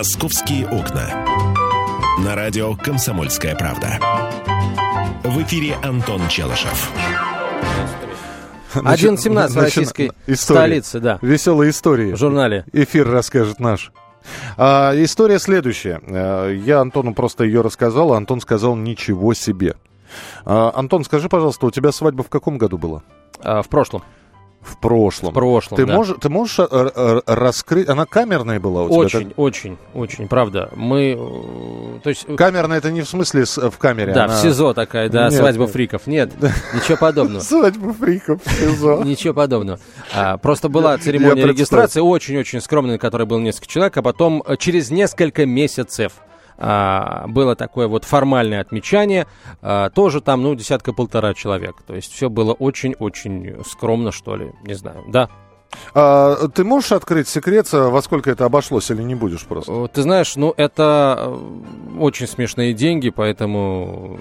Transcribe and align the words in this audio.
«Московские 0.00 0.66
окна». 0.66 1.26
На 2.24 2.34
радио 2.34 2.74
«Комсомольская 2.74 3.54
правда». 3.54 4.00
В 5.24 5.42
эфире 5.42 5.74
Антон 5.82 6.26
Челышев. 6.28 6.90
1.17 8.72 9.48
в 9.48 9.56
российской 9.58 10.10
столице, 10.34 11.00
да. 11.00 11.18
Веселые 11.20 11.70
истории. 11.70 12.12
В 12.12 12.16
журнале. 12.16 12.64
Эфир 12.72 13.10
расскажет 13.10 13.60
наш. 13.60 13.92
А, 14.56 14.94
история 14.94 15.38
следующая. 15.38 16.00
Э, 16.06 16.58
я 16.64 16.80
Антону 16.80 17.12
просто 17.12 17.44
ее 17.44 17.60
рассказал, 17.60 18.14
а 18.14 18.16
Антон 18.16 18.40
сказал 18.40 18.76
ничего 18.76 19.34
себе. 19.34 19.74
А, 20.46 20.72
Антон, 20.74 21.04
скажи, 21.04 21.28
пожалуйста, 21.28 21.66
у 21.66 21.70
тебя 21.70 21.92
свадьба 21.92 22.22
в 22.22 22.30
каком 22.30 22.56
году 22.56 22.78
была? 22.78 23.02
А, 23.42 23.60
в 23.60 23.68
прошлом. 23.68 24.02
В 24.60 24.76
прошлом. 24.76 25.30
В 25.30 25.34
прошлом, 25.34 25.76
ты 25.76 25.86
да. 25.86 25.94
можешь, 25.94 26.16
ты 26.20 26.28
можешь 26.28 26.58
э, 26.58 26.66
э, 26.70 27.20
раскрыть... 27.26 27.88
Она 27.88 28.04
камерная 28.04 28.60
была 28.60 28.82
у 28.82 28.88
тебя? 28.88 28.98
Очень, 28.98 29.28
так? 29.28 29.38
очень, 29.38 29.78
очень, 29.94 30.28
правда. 30.28 30.70
Мы, 30.76 31.16
э, 31.18 32.00
то 32.02 32.10
есть... 32.10 32.26
Камерная 32.36 32.76
это 32.76 32.90
не 32.90 33.00
в 33.00 33.08
смысле 33.08 33.44
в 33.44 33.78
камере? 33.78 34.12
Да, 34.12 34.24
она- 34.24 34.36
в 34.36 34.40
СИЗО 34.40 34.74
такая, 34.74 35.08
да, 35.08 35.24
Нет, 35.30 35.32
свадьба 35.32 35.64
нет. 35.64 35.72
фриков. 35.72 36.06
Нет, 36.06 36.32
ничего 36.74 36.98
подобного. 36.98 37.40
Свадьба 37.42 37.94
фриков 37.94 38.42
в 38.44 38.50
СИЗО. 38.50 39.02
Ничего 39.04 39.32
подобного. 39.32 39.80
А, 40.14 40.36
просто 40.36 40.68
была 40.68 40.98
церемония 40.98 41.46
регистрации, 41.46 42.00
очень-очень 42.00 42.60
скромная, 42.60 42.92
на 42.92 42.98
которой 42.98 43.26
было 43.26 43.38
несколько 43.38 43.66
человек, 43.66 43.96
а 43.96 44.02
потом 44.02 44.44
через 44.58 44.90
несколько 44.90 45.46
месяцев 45.46 46.12
а, 46.60 47.26
было 47.26 47.56
такое 47.56 47.88
вот 47.88 48.04
формальное 48.04 48.60
отмечание, 48.60 49.26
а, 49.62 49.90
тоже 49.90 50.20
там, 50.20 50.42
ну, 50.42 50.54
десятка-полтора 50.54 51.34
человек. 51.34 51.76
То 51.86 51.94
есть 51.94 52.12
все 52.12 52.28
было 52.28 52.52
очень-очень 52.52 53.64
скромно, 53.64 54.12
что 54.12 54.36
ли, 54.36 54.52
не 54.64 54.74
знаю, 54.74 55.04
да. 55.08 55.30
А, 55.94 56.48
ты 56.48 56.64
можешь 56.64 56.92
открыть 56.92 57.28
секрет, 57.28 57.68
э, 57.72 57.88
во 57.88 58.02
сколько 58.02 58.30
это 58.30 58.44
обошлось, 58.44 58.90
или 58.90 59.02
не 59.02 59.14
будешь 59.14 59.44
просто? 59.44 59.72
Э, 59.72 59.88
Ты 59.92 60.02
знаешь, 60.02 60.36
ну, 60.36 60.54
это 60.56 61.16
э, 61.18 61.38
очень 61.98 62.26
смешные 62.26 62.74
деньги, 62.74 63.10
поэтому 63.10 64.18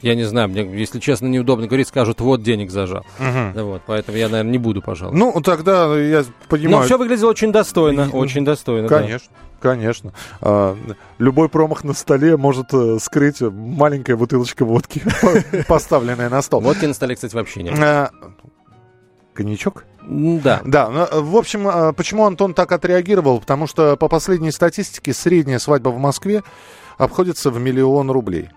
я 0.00 0.14
не 0.14 0.24
знаю, 0.24 0.48
мне, 0.48 0.62
если 0.62 0.98
честно, 0.98 1.26
неудобно 1.26 1.66
говорить, 1.66 1.88
скажут, 1.88 2.20
вот 2.20 2.42
денег 2.42 2.70
зажал. 2.70 3.04
Да 3.54 3.64
Вот, 3.64 3.82
поэтому 3.86 4.18
я, 4.18 4.28
наверное, 4.28 4.52
не 4.52 4.58
буду, 4.58 4.82
пожалуй. 4.82 5.16
Ну, 5.16 5.40
тогда 5.42 5.96
я 5.98 6.24
понимаю. 6.48 6.78
Но 6.78 6.82
все 6.82 6.98
выглядело 6.98 7.30
очень 7.30 7.52
достойно, 7.52 8.08
очень 8.10 8.44
достойно. 8.44 8.88
да. 8.88 9.00
Конечно. 9.00 9.32
Конечно. 9.60 10.12
А, 10.40 10.76
любой 11.18 11.48
промах 11.48 11.84
на 11.84 11.92
столе 11.92 12.36
может 12.36 12.72
скрыть 13.00 13.40
маленькая 13.40 14.16
бутылочка 14.16 14.64
водки, 14.64 15.02
поставленная 15.68 16.28
на 16.28 16.42
стол. 16.42 16.60
Водки 16.60 16.84
на 16.84 16.94
столе, 16.94 17.14
кстати, 17.14 17.34
вообще 17.36 17.62
нет. 17.62 17.78
А, 17.78 18.10
Коньячок? 19.34 19.84
Да. 20.06 20.60
Да, 20.64 20.88
ну, 20.90 21.00
э, 21.04 21.20
в 21.20 21.36
общем, 21.36 21.68
э, 21.68 21.92
почему 21.92 22.24
Антон 22.26 22.54
так 22.54 22.72
отреагировал? 22.72 23.40
Потому 23.40 23.66
что 23.66 23.96
по 23.96 24.08
последней 24.08 24.50
статистике 24.50 25.12
средняя 25.12 25.58
свадьба 25.58 25.90
в 25.90 25.98
Москве 25.98 26.42
обходится 26.98 27.50
в 27.50 27.60
миллион 27.60 28.10
рублей. 28.10 28.48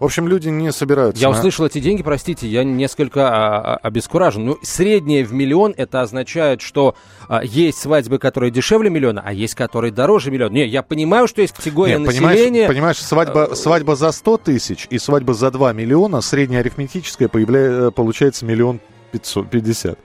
В 0.00 0.04
общем, 0.06 0.26
люди 0.26 0.48
не 0.48 0.72
собираются. 0.72 1.20
Я 1.20 1.28
на- 1.30 1.36
услышал 1.36 1.66
эти 1.66 1.80
деньги, 1.80 2.02
простите, 2.02 2.48
я 2.48 2.64
несколько 2.64 3.28
а, 3.28 3.74
а, 3.74 3.76
обескуражен. 3.82 4.46
Ну, 4.46 4.58
среднее 4.62 5.22
в 5.22 5.34
миллион, 5.34 5.74
это 5.76 6.00
означает, 6.00 6.62
что 6.62 6.94
а, 7.28 7.44
есть 7.44 7.78
свадьбы, 7.78 8.18
которые 8.18 8.50
дешевле 8.50 8.88
миллиона, 8.88 9.22
а 9.24 9.34
есть, 9.34 9.54
которые 9.54 9.92
дороже 9.92 10.30
миллиона. 10.30 10.52
Не, 10.54 10.66
я 10.66 10.82
понимаю, 10.82 11.28
что 11.28 11.42
есть 11.42 11.54
категория 11.54 11.98
Нет, 11.98 12.08
понимаешь, 12.08 12.38
населения. 12.38 12.68
понимаешь, 12.68 12.98
свадьба, 13.02 13.50
свадьба 13.54 13.96
за 13.96 14.12
100 14.12 14.38
тысяч 14.38 14.86
и 14.88 14.98
свадьба 14.98 15.34
за 15.34 15.50
2 15.50 15.74
миллиона, 15.74 16.22
средняя 16.22 16.60
арифметическая 16.62 17.28
появля- 17.28 17.90
получается 17.90 18.46
миллион 18.46 18.80
пятьсот 19.12 19.50
пятьдесят. 19.50 19.98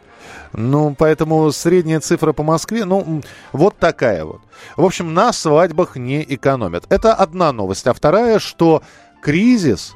Ну, 0.53 0.95
поэтому 0.97 1.52
средняя 1.52 1.99
цифра 1.99 2.33
по 2.33 2.44
Москве, 2.44 2.85
ну, 2.85 3.21
вот 3.53 3.77
такая 3.77 4.25
вот. 4.25 4.41
В 4.75 4.83
общем, 4.83 5.13
на 5.13 5.33
свадьбах 5.33 5.95
не 5.95 6.23
экономят. 6.23 6.85
Это 6.89 7.13
одна 7.13 7.52
новость. 7.52 7.88
А 7.88 7.93
вторая, 7.93 8.39
что 8.39 8.83
кризис 9.21 9.95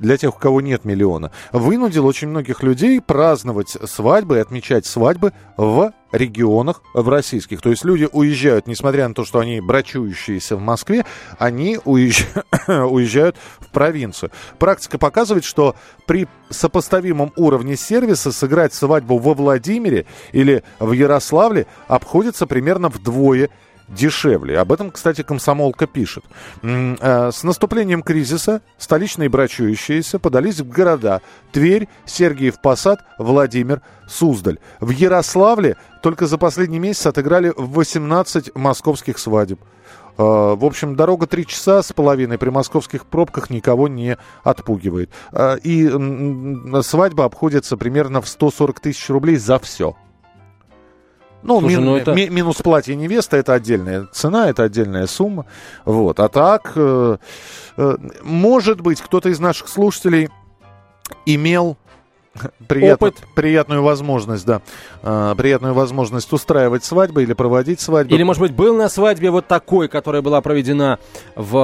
для 0.00 0.16
тех, 0.16 0.34
у 0.34 0.38
кого 0.38 0.60
нет 0.60 0.84
миллиона, 0.84 1.30
вынудил 1.52 2.06
очень 2.06 2.28
многих 2.28 2.62
людей 2.62 3.00
праздновать 3.00 3.76
свадьбы 3.84 4.38
и 4.38 4.40
отмечать 4.40 4.86
свадьбы 4.86 5.32
в 5.56 5.92
регионах, 6.10 6.82
в 6.94 7.08
российских. 7.08 7.60
То 7.60 7.70
есть 7.70 7.84
люди 7.84 8.08
уезжают, 8.10 8.66
несмотря 8.66 9.06
на 9.06 9.14
то, 9.14 9.24
что 9.24 9.38
они 9.38 9.60
брачующиеся 9.60 10.56
в 10.56 10.60
Москве, 10.60 11.04
они 11.38 11.76
уезж- 11.84 12.44
уезжают 12.88 13.36
в 13.60 13.68
провинцию. 13.68 14.32
Практика 14.58 14.98
показывает, 14.98 15.44
что 15.44 15.76
при 16.06 16.26
сопоставимом 16.48 17.32
уровне 17.36 17.76
сервиса 17.76 18.32
сыграть 18.32 18.74
свадьбу 18.74 19.18
во 19.18 19.34
Владимире 19.34 20.06
или 20.32 20.64
в 20.80 20.92
Ярославле 20.92 21.66
обходится 21.86 22.46
примерно 22.46 22.88
вдвое 22.88 23.50
дешевле. 23.90 24.58
Об 24.58 24.72
этом, 24.72 24.90
кстати, 24.90 25.22
комсомолка 25.22 25.86
пишет. 25.86 26.24
Э, 26.62 27.30
С 27.32 27.42
наступлением 27.42 28.02
кризиса 28.02 28.62
столичные 28.78 29.28
брачующиеся 29.28 30.18
подались 30.18 30.60
в 30.60 30.68
города 30.68 31.20
Тверь, 31.52 31.88
Сергиев 32.06 32.60
Посад, 32.60 33.00
Владимир, 33.18 33.82
Суздаль. 34.08 34.58
В 34.80 34.90
Ярославле 34.90 35.76
только 36.02 36.26
за 36.26 36.38
последний 36.38 36.78
месяц 36.78 37.06
отыграли 37.06 37.52
18 37.56 38.54
московских 38.56 39.18
свадеб. 39.18 39.60
Э, 40.18 40.22
В 40.56 40.64
общем, 40.64 40.96
дорога 40.96 41.26
3 41.26 41.46
часа 41.46 41.82
с 41.82 41.92
половиной 41.92 42.38
при 42.38 42.50
московских 42.50 43.06
пробках 43.06 43.50
никого 43.50 43.88
не 43.88 44.16
отпугивает. 44.44 45.10
Э, 45.32 45.58
И 45.62 45.88
свадьба 46.82 47.24
обходится 47.24 47.76
примерно 47.76 48.20
в 48.20 48.28
140 48.28 48.80
тысяч 48.80 49.08
рублей 49.10 49.36
за 49.36 49.58
все. 49.58 49.96
Ну, 51.42 51.60
Слушай, 51.60 51.76
мин- 51.76 51.84
ну 51.84 51.96
это- 51.96 52.12
ми- 52.12 52.28
минус 52.28 52.56
платье 52.56 52.94
невесты 52.94 53.36
это 53.38 53.54
отдельная 53.54 54.06
цена, 54.12 54.48
это 54.50 54.64
отдельная 54.64 55.06
сумма. 55.06 55.46
Вот. 55.84 56.20
А 56.20 56.28
так, 56.28 56.72
э, 56.76 57.16
э, 57.76 57.96
может 58.22 58.80
быть, 58.80 59.00
кто-то 59.00 59.28
из 59.30 59.40
наших 59.40 59.68
слушателей 59.68 60.28
имел 61.26 61.76
приятно- 62.68 63.08
Опыт. 63.08 63.22
приятную 63.34 63.82
возможность, 63.82 64.46
да, 64.46 64.60
э, 65.02 65.34
приятную 65.36 65.74
возможность 65.74 66.32
устраивать 66.32 66.84
свадьбы 66.84 67.22
или 67.22 67.32
проводить 67.32 67.80
свадьбы. 67.80 68.14
Или, 68.14 68.22
может 68.22 68.40
быть, 68.40 68.52
был 68.52 68.76
на 68.76 68.88
свадьбе 68.88 69.30
вот 69.30 69.46
такой, 69.48 69.88
которая 69.88 70.22
была 70.22 70.40
проведена 70.40 70.98
в, 71.34 71.56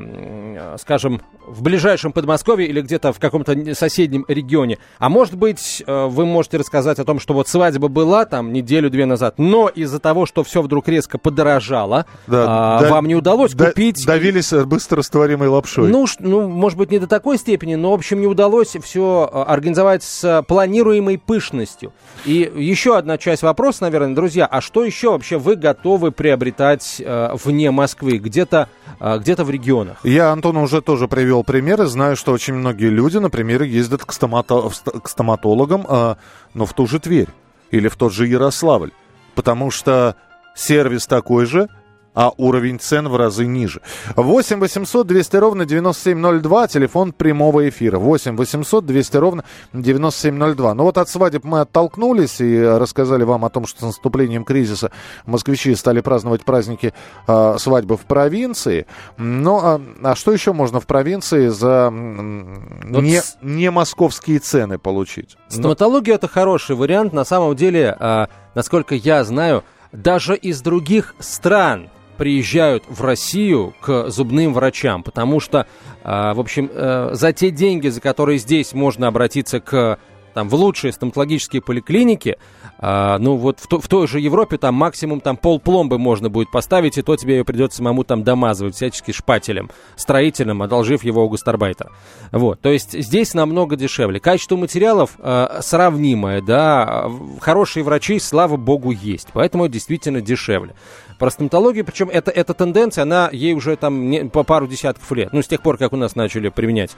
м, 0.00 0.78
скажем, 0.78 1.20
в 1.46 1.62
ближайшем 1.62 2.12
Подмосковье 2.12 2.68
или 2.68 2.80
где-то 2.80 3.12
в 3.12 3.18
каком-то 3.20 3.54
не- 3.54 3.74
соседнем 3.74 4.24
регионе. 4.28 4.78
А 4.98 5.08
может 5.08 5.34
быть, 5.36 5.82
э, 5.86 6.06
вы 6.06 6.26
можете 6.26 6.56
рассказать 6.58 6.98
о 6.98 7.04
том, 7.04 7.20
что 7.20 7.34
вот 7.34 7.48
свадьба 7.48 7.88
была 7.88 8.24
там 8.24 8.52
неделю-две 8.52 9.06
назад, 9.06 9.34
но 9.38 9.68
из-за 9.68 9.98
того, 10.00 10.26
что 10.26 10.42
все 10.44 10.62
вдруг 10.62 10.88
резко 10.88 11.18
подорожало, 11.18 12.06
Да, 12.26 12.44
а, 12.48 12.80
да- 12.80 12.90
вам 12.90 13.06
не 13.06 13.14
удалось 13.14 13.52
да- 13.54 13.66
купить... 13.66 14.04
Давились 14.06 14.52
э, 14.52 14.64
быстрорастворимой 14.64 15.48
лапшой. 15.48 15.88
Ну, 15.88 16.06
ну, 16.18 16.48
может 16.48 16.78
быть, 16.78 16.90
не 16.90 16.98
до 16.98 17.06
такой 17.06 17.38
степени, 17.38 17.74
но, 17.76 17.92
в 17.92 17.94
общем, 17.94 18.20
не 18.20 18.26
удалось 18.26 18.76
все 18.82 19.44
организовать 19.46 20.02
с 20.02 20.24
э, 20.24 20.42
планируемой 20.42 21.18
пышностью. 21.18 21.92
И 22.24 22.50
еще 22.56 22.96
одна 22.96 23.18
часть 23.18 23.42
вопроса, 23.42 23.82
наверное, 23.82 24.14
друзья, 24.14 24.46
а 24.46 24.60
что 24.60 24.84
еще 24.84 25.10
вообще 25.12 25.38
вы 25.38 25.56
готовы 25.56 26.10
приобретать 26.12 26.96
э, 27.04 27.30
вне 27.44 27.70
Москвы, 27.70 28.18
где-то 28.18 28.68
э, 28.85 28.85
где-то 29.00 29.44
в 29.44 29.50
регионах? 29.50 29.98
Я 30.04 30.32
Антону 30.32 30.62
уже 30.62 30.80
тоже 30.80 31.08
привел 31.08 31.44
примеры. 31.44 31.86
Знаю, 31.86 32.16
что 32.16 32.32
очень 32.32 32.54
многие 32.54 32.88
люди, 32.88 33.18
например, 33.18 33.62
ездят 33.62 34.04
к, 34.04 34.12
стомато- 34.12 35.00
к 35.00 35.08
стоматологам, 35.08 35.86
а, 35.88 36.16
но 36.54 36.66
в 36.66 36.72
ту 36.72 36.86
же 36.86 37.00
Тверь 37.00 37.28
или 37.70 37.88
в 37.88 37.96
тот 37.96 38.12
же 38.12 38.26
Ярославль. 38.26 38.92
Потому 39.34 39.70
что 39.70 40.16
сервис 40.54 41.06
такой 41.06 41.46
же, 41.46 41.68
а 42.16 42.32
уровень 42.38 42.80
цен 42.80 43.08
в 43.08 43.14
разы 43.14 43.46
ниже. 43.46 43.82
8 44.16 44.58
800 44.58 45.06
200 45.06 45.36
ровно 45.36 45.66
9702, 45.66 46.68
телефон 46.68 47.12
прямого 47.12 47.68
эфира. 47.68 47.98
8 47.98 48.36
800 48.36 48.86
200 48.86 49.16
ровно 49.18 49.44
9702. 49.74 50.74
Ну 50.74 50.84
вот 50.84 50.96
от 50.96 51.10
свадеб 51.10 51.44
мы 51.44 51.60
оттолкнулись 51.60 52.40
и 52.40 52.58
рассказали 52.58 53.22
вам 53.22 53.44
о 53.44 53.50
том, 53.50 53.66
что 53.66 53.80
с 53.80 53.82
наступлением 53.82 54.44
кризиса 54.44 54.90
москвичи 55.26 55.74
стали 55.74 56.00
праздновать 56.00 56.42
праздники 56.42 56.94
а, 57.26 57.58
свадьбы 57.58 57.98
в 57.98 58.06
провинции. 58.06 58.86
Ну, 59.18 59.60
а, 59.62 59.80
а 60.02 60.14
что 60.14 60.32
еще 60.32 60.54
можно 60.54 60.80
в 60.80 60.86
провинции 60.86 61.48
за 61.48 61.90
Вот 61.90 63.02
не, 63.02 63.20
не 63.42 63.70
московские 63.70 64.38
цены 64.38 64.78
получить? 64.78 65.36
Ну, 65.50 65.58
Стоматология 65.58 66.14
это 66.14 66.28
хороший 66.28 66.76
вариант. 66.76 67.12
На 67.12 67.26
самом 67.26 67.54
деле, 67.54 67.94
а, 68.00 68.28
насколько 68.54 68.94
я 68.94 69.22
знаю, 69.22 69.64
даже 69.92 70.34
из 70.34 70.62
других 70.62 71.14
стран 71.18 71.90
приезжают 72.16 72.84
в 72.88 73.02
Россию 73.02 73.74
к 73.80 74.08
зубным 74.10 74.54
врачам, 74.54 75.02
потому 75.02 75.40
что, 75.40 75.66
а, 76.02 76.34
в 76.34 76.40
общем, 76.40 76.70
э, 76.72 77.10
за 77.12 77.32
те 77.32 77.50
деньги, 77.50 77.88
за 77.88 78.00
которые 78.00 78.38
здесь 78.38 78.72
можно 78.72 79.08
обратиться 79.08 79.60
к 79.60 79.98
там 80.36 80.50
в 80.50 80.54
лучшие 80.54 80.92
стоматологические 80.92 81.62
поликлиники, 81.62 82.36
а, 82.78 83.16
ну 83.18 83.36
вот 83.36 83.58
в, 83.58 83.66
то, 83.68 83.80
в 83.80 83.88
той 83.88 84.06
же 84.06 84.20
Европе 84.20 84.58
там 84.58 84.74
максимум 84.74 85.22
там 85.22 85.38
пол 85.38 85.58
пломбы 85.58 85.96
можно 85.96 86.28
будет 86.28 86.50
поставить, 86.50 86.98
и 86.98 87.02
то 87.02 87.16
тебе 87.16 87.38
ее 87.38 87.44
придется 87.46 87.78
самому 87.78 88.04
там 88.04 88.22
домазывать 88.22 88.74
всячески 88.74 89.12
шпателем 89.12 89.70
строительным, 89.96 90.60
одолжив 90.60 91.04
его 91.04 91.24
у 91.24 91.30
гастарбайтера. 91.30 91.90
Вот, 92.32 92.60
то 92.60 92.68
есть 92.68 92.92
здесь 92.92 93.32
намного 93.32 93.76
дешевле. 93.76 94.20
Качество 94.20 94.56
материалов 94.56 95.12
э, 95.16 95.60
сравнимое, 95.62 96.42
да, 96.42 97.10
хорошие 97.40 97.82
врачи, 97.82 98.18
слава 98.18 98.58
богу, 98.58 98.90
есть, 98.90 99.28
поэтому 99.32 99.68
действительно 99.68 100.20
дешевле. 100.20 100.74
Про 101.18 101.30
стоматологию, 101.30 101.86
причем 101.86 102.10
это, 102.10 102.30
эта 102.30 102.52
тенденция, 102.52 103.04
она 103.04 103.30
ей 103.32 103.54
уже 103.54 103.74
там 103.76 104.10
не, 104.10 104.26
по 104.26 104.42
пару 104.42 104.66
десятков 104.66 105.10
лет, 105.12 105.32
ну, 105.32 105.40
с 105.40 105.46
тех 105.46 105.62
пор, 105.62 105.78
как 105.78 105.94
у 105.94 105.96
нас 105.96 106.14
начали 106.14 106.50
применять 106.50 106.90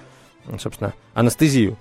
собственно, 0.58 0.94
анестезию 1.14 1.76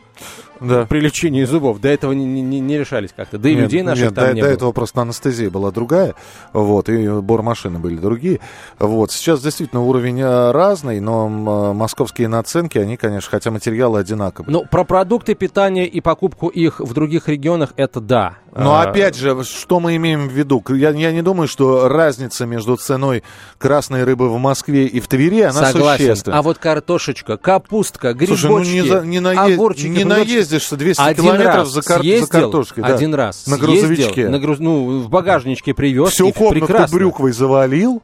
да. 0.59 0.85
при 0.85 0.99
лечении 0.99 1.43
зубов. 1.43 1.79
До 1.79 1.89
этого 1.89 2.11
не, 2.13 2.25
не, 2.25 2.59
не 2.59 2.77
решались 2.77 3.11
как-то. 3.15 3.37
Да 3.37 3.49
и 3.49 3.55
нет, 3.55 3.63
людей 3.65 3.81
наших 3.81 4.05
нет, 4.05 4.15
там 4.15 4.25
до, 4.27 4.33
не 4.33 4.41
до 4.41 4.47
было. 4.47 4.53
этого 4.55 4.71
просто 4.71 5.01
анестезия 5.01 5.49
была 5.49 5.71
другая, 5.71 6.15
вот, 6.53 6.89
и 6.89 7.07
бор 7.07 7.41
машины 7.41 7.79
были 7.79 7.97
другие. 7.97 8.39
Вот. 8.79 9.11
Сейчас 9.11 9.41
действительно 9.41 9.81
уровень 9.83 10.21
э, 10.21 10.51
разный, 10.51 10.99
но 10.99 11.27
московские 11.27 12.27
наценки, 12.27 12.77
они, 12.77 12.97
конечно, 12.97 13.29
хотя 13.29 13.51
материалы 13.51 13.99
одинаковые. 13.99 14.51
Ну, 14.51 14.65
про 14.65 14.83
продукты 14.83 15.35
питания 15.35 15.85
и 15.85 16.01
покупку 16.01 16.47
их 16.47 16.79
в 16.79 16.93
других 16.93 17.27
регионах, 17.27 17.73
это 17.77 17.99
да. 17.99 18.37
Но 18.57 18.75
а... 18.75 18.83
опять 18.83 19.15
же, 19.15 19.43
что 19.43 19.79
мы 19.79 19.95
имеем 19.97 20.27
в 20.27 20.31
виду? 20.31 20.63
Я, 20.69 20.89
я 20.89 21.11
не 21.11 21.21
думаю, 21.21 21.47
что 21.47 21.87
разница 21.87 22.45
между 22.45 22.75
ценой 22.75 23.23
красной 23.57 24.03
рыбы 24.03 24.29
в 24.29 24.37
Москве 24.37 24.87
и 24.87 24.99
в 24.99 25.07
Твери, 25.07 25.41
она 25.41 25.71
Согласен. 25.71 26.05
существенна. 26.05 26.39
А 26.39 26.41
вот 26.41 26.57
картошечка, 26.57 27.37
капустка, 27.37 28.13
грибочки, 28.13 28.47
Слушай, 28.47 28.49
ну 28.49 28.59
не, 28.59 28.81
за, 28.81 29.05
не, 29.05 29.19
на, 29.19 29.31
огурчики, 29.31 29.87
не 29.87 30.03
наездишься 30.07 30.75
200 30.75 31.01
один 31.01 31.24
километров 31.24 31.68
за, 31.68 31.81
кар, 31.81 32.01
съездил, 32.01 32.25
за 32.25 32.31
картошкой. 32.31 32.83
Да. 32.83 32.95
Один 32.95 33.13
раз 33.13 33.48
На 33.48 33.57
грузовичке. 33.57 34.04
Съездил, 34.04 34.31
на 34.31 34.39
груз... 34.39 34.59
Ну, 34.59 35.00
в 35.00 35.09
багажничке 35.09 35.74
привез. 35.74 36.09
Всю 36.12 36.31
прекрасно. 36.31 36.98
брюквой 36.98 37.31
завалил 37.31 38.01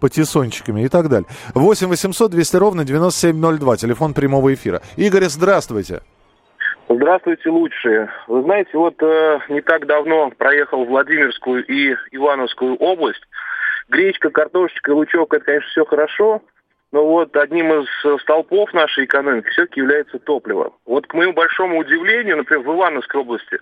патиссончиками 0.00 0.82
и 0.82 0.88
так 0.88 1.08
далее. 1.08 1.28
8 1.54 1.88
800 1.88 2.30
200 2.30 2.56
ровно 2.56 2.84
9702, 2.84 3.76
телефон 3.76 4.14
прямого 4.14 4.52
эфира. 4.52 4.82
Игорь, 4.96 5.24
здравствуйте. 5.24 6.02
Здравствуйте, 6.88 7.50
лучшие. 7.50 8.08
Вы 8.28 8.42
знаете, 8.42 8.70
вот 8.74 8.94
э, 9.02 9.38
не 9.48 9.60
так 9.60 9.86
давно 9.86 10.30
проехал 10.30 10.84
Владимирскую 10.84 11.66
и 11.66 11.96
Ивановскую 12.12 12.76
область. 12.76 13.22
Гречка, 13.88 14.30
картошечка, 14.30 14.90
лучок, 14.90 15.34
это, 15.34 15.44
конечно, 15.44 15.68
все 15.68 15.84
хорошо, 15.84 16.42
но 16.92 17.04
вот 17.04 17.36
одним 17.36 17.72
из 17.72 18.20
столпов 18.22 18.72
нашей 18.72 19.04
экономики 19.04 19.48
все-таки 19.48 19.80
является 19.80 20.18
топливо. 20.18 20.72
Вот 20.86 21.06
к 21.06 21.14
моему 21.14 21.32
большому 21.32 21.78
удивлению, 21.78 22.38
например, 22.38 22.64
в 22.64 22.74
Ивановской 22.74 23.20
области 23.20 23.58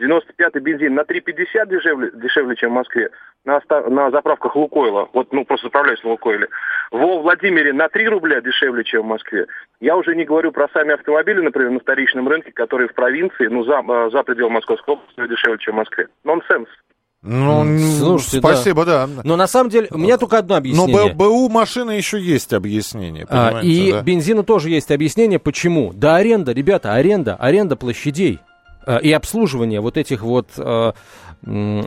95-й 0.00 0.60
бензин 0.60 0.94
на 0.94 1.00
3,50 1.00 1.68
дешевле, 1.68 2.10
дешевле, 2.14 2.56
чем 2.56 2.70
в 2.70 2.74
Москве 2.74 3.10
на, 3.44 3.60
на 3.88 4.10
заправках 4.10 4.54
Лукойла. 4.54 5.08
Вот, 5.12 5.32
ну, 5.32 5.44
просто 5.44 5.66
заправляюсь 5.66 6.02
на 6.04 6.10
Лукойле. 6.10 6.48
Во 6.90 7.20
Владимире 7.20 7.72
на 7.72 7.88
3 7.88 8.08
рубля 8.08 8.40
дешевле, 8.40 8.84
чем 8.84 9.02
в 9.02 9.06
Москве. 9.06 9.46
Я 9.80 9.96
уже 9.96 10.14
не 10.14 10.24
говорю 10.24 10.52
про 10.52 10.68
сами 10.68 10.94
автомобили, 10.94 11.40
например, 11.40 11.70
на 11.70 11.80
вторичном 11.80 12.28
рынке, 12.28 12.52
которые 12.52 12.88
в 12.88 12.94
провинции, 12.94 13.46
ну, 13.46 13.64
за, 13.64 13.82
э, 13.86 14.10
за 14.10 14.22
пределом 14.22 14.52
Московской 14.52 14.94
области 14.94 15.28
дешевле, 15.28 15.58
чем 15.58 15.74
в 15.74 15.78
Москве. 15.78 16.08
Нонсенс. 16.24 16.68
Ну, 17.22 17.78
Слушайте, 17.98 18.38
спасибо, 18.38 18.84
да. 18.84 19.06
да. 19.06 19.22
Но 19.24 19.34
на 19.34 19.48
самом 19.48 19.70
деле, 19.70 19.88
у 19.90 19.98
меня 19.98 20.18
только 20.18 20.38
одно 20.38 20.54
объяснение. 20.54 21.08
Но 21.08 21.14
БУ 21.14 21.48
машины 21.48 21.92
еще 21.92 22.20
есть 22.20 22.52
объяснение, 22.52 23.26
а, 23.28 23.60
И 23.60 23.90
да? 23.90 24.02
бензину 24.02 24.44
тоже 24.44 24.70
есть 24.70 24.90
объяснение, 24.92 25.40
почему. 25.40 25.92
Да 25.92 26.16
аренда, 26.16 26.52
ребята, 26.52 26.94
аренда, 26.94 27.34
аренда 27.34 27.74
площадей 27.74 28.38
э, 28.86 29.00
и 29.02 29.12
обслуживание 29.12 29.80
вот 29.80 29.96
этих 29.96 30.22
вот 30.22 30.50
э, 30.56 30.92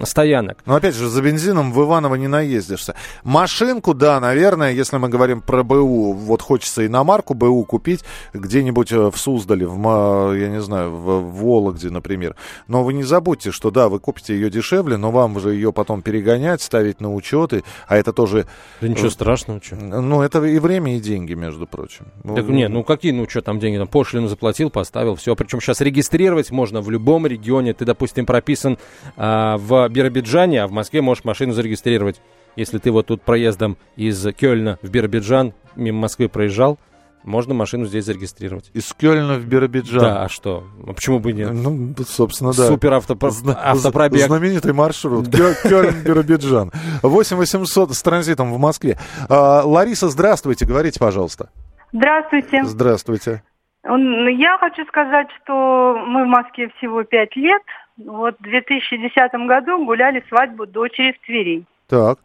стоянок. 0.04 0.60
Но 0.66 0.76
опять 0.76 0.96
же, 0.96 1.10
за 1.10 1.22
бензином 1.22 1.74
в 1.74 1.82
Иваново 1.84 2.16
не 2.16 2.28
наездишься. 2.28 2.96
Машинку, 3.24 3.94
да, 3.94 4.20
наверное, 4.20 4.72
если 4.72 4.98
мы 4.98 5.10
говорим 5.10 5.42
про 5.42 5.64
БУ, 5.64 6.14
вот 6.14 6.42
хочется 6.42 6.86
иномарку 6.86 7.34
БУ 7.34 7.64
купить 7.66 8.04
где-нибудь 8.34 8.92
э, 8.92 9.12
в 9.12 9.18
Суздале, 9.18 9.68
в, 9.68 10.34
я 10.34 10.48
не 10.48 10.62
знаю, 10.62 10.92
в 10.92 11.42
Вологде, 11.42 11.90
например. 11.90 12.36
Но 12.68 12.84
вы 12.84 12.94
не 12.94 13.04
забудьте, 13.04 13.52
что 13.52 13.72
да, 13.72 13.90
вы 13.90 14.00
купите 14.00 14.34
ее 14.34 14.50
дешевле, 14.50 14.98
но 14.98 15.12
вам 15.12 15.40
же 15.40 15.54
ее 15.54 15.74
потом 15.74 16.02
перегонять, 16.02 16.62
ставить 16.62 17.02
на 17.02 17.14
учеты, 17.14 17.64
а 17.88 17.98
это 17.98 18.14
тоже... 18.14 18.48
Да 18.80 18.88
ничего 18.88 19.08
э, 19.08 19.12
страшного, 19.12 19.62
что. 19.62 19.76
Ну, 19.76 20.22
это 20.22 20.44
и 20.44 20.60
время, 20.60 20.96
и 20.96 21.00
деньги, 21.00 21.34
между 21.34 21.68
прочим. 21.68 22.06
Так 22.24 22.48
нет, 22.48 22.70
ну 22.72 22.84
какие, 22.84 23.12
ну 23.12 23.28
что 23.30 23.42
там 23.42 23.60
деньги, 23.60 23.78
там 23.78 23.88
пошлину 23.88 24.28
заплатил, 24.28 24.70
поставил, 24.70 25.16
все. 25.16 25.36
Причем 25.36 25.60
сейчас 25.60 25.82
регистрировать 25.82 26.52
можно 26.52 26.82
в 26.82 26.90
любом 26.90 27.28
регионе. 27.28 27.74
Ты, 27.74 27.86
допустим, 27.86 28.26
прописан 28.26 28.78
а, 29.18 29.41
а, 29.42 29.58
в 29.58 29.90
Биробиджане, 29.90 30.64
а 30.64 30.68
в 30.68 30.72
Москве 30.72 31.02
можешь 31.02 31.24
машину 31.24 31.54
зарегистрировать. 31.54 32.22
Если 32.56 32.78
ты 32.78 32.92
вот 32.92 33.08
тут 33.08 33.22
проездом 33.22 33.78
из 33.96 34.26
Кёльна 34.36 34.78
в 34.82 34.90
Биробиджан 34.90 35.54
мимо 35.76 36.02
Москвы 36.02 36.28
проезжал, 36.30 36.78
можно 37.24 37.54
машину 37.54 37.86
здесь 37.86 38.06
зарегистрировать. 38.06 38.72
Из 38.74 38.92
Кёльна 38.94 39.36
в 39.36 39.46
Биробиджан. 39.46 40.00
Да, 40.00 40.24
а 40.24 40.30
что? 40.30 40.64
А 40.88 40.94
почему 40.94 41.20
бы 41.20 41.34
нет? 41.34 41.52
Ну, 41.54 41.94
собственно, 42.08 42.52
да. 42.52 42.68
Супер 42.68 42.94
автопро... 42.94 43.30
Зна- 43.30 43.60
автопробег. 43.64 44.22
Знаменитый 44.22 44.74
маршрут. 44.74 45.28
Кёльн-Биробиджан. 45.28 46.72
8 47.04 47.38
800 47.38 47.94
с 47.94 48.02
транзитом 48.04 48.52
в 48.54 48.60
Москве. 48.60 48.98
А, 49.30 49.62
Лариса, 49.64 50.10
здравствуйте. 50.10 50.66
Говорите, 50.66 51.00
пожалуйста. 51.00 51.50
Здравствуйте. 51.94 52.64
Здравствуйте. 52.64 53.44
Я 53.84 54.58
хочу 54.60 54.86
сказать, 54.88 55.28
что 55.42 55.96
мы 56.08 56.26
в 56.26 56.28
Москве 56.28 56.70
всего 56.78 57.04
пять 57.04 57.36
лет. 57.36 57.62
Вот 58.06 58.36
в 58.40 58.44
2010 58.44 59.34
году 59.48 59.86
гуляли 59.86 60.24
свадьбу 60.30 60.66
дочери 60.66 61.14
в 61.14 61.26
Твери. 61.26 61.66
Так. 61.88 62.20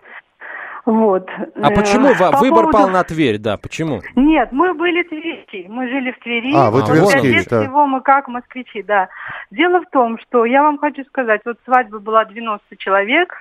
Вот. 0.87 1.29
А 1.61 1.71
почему 1.71 2.15
По 2.15 2.39
выбор 2.39 2.67
поводу... 2.67 2.79
пал 2.79 2.89
на 2.89 3.03
Тверь, 3.03 3.39
да, 3.39 3.57
почему? 3.57 4.03
Нет, 4.15 4.53
мы 4.53 4.73
были 4.73 5.03
тверские, 5.03 5.69
мы 5.69 5.89
жили 5.89 6.13
в 6.13 6.19
Твери. 6.21 6.55
А, 6.55 6.71
вы 6.71 6.85
тверские, 6.85 7.23
Прежде 7.23 7.51
да. 7.51 7.63
всего 7.63 7.87
мы 7.87 8.01
как 8.03 8.29
москвичи, 8.29 8.85
да. 8.85 9.09
Дело 9.51 9.81
в 9.81 9.91
том, 9.91 10.17
что 10.21 10.45
я 10.45 10.63
вам 10.63 10.79
хочу 10.79 11.05
сказать, 11.07 11.41
вот 11.45 11.59
свадьба 11.65 11.99
была 11.99 12.25
90 12.25 12.77
человек, 12.77 13.35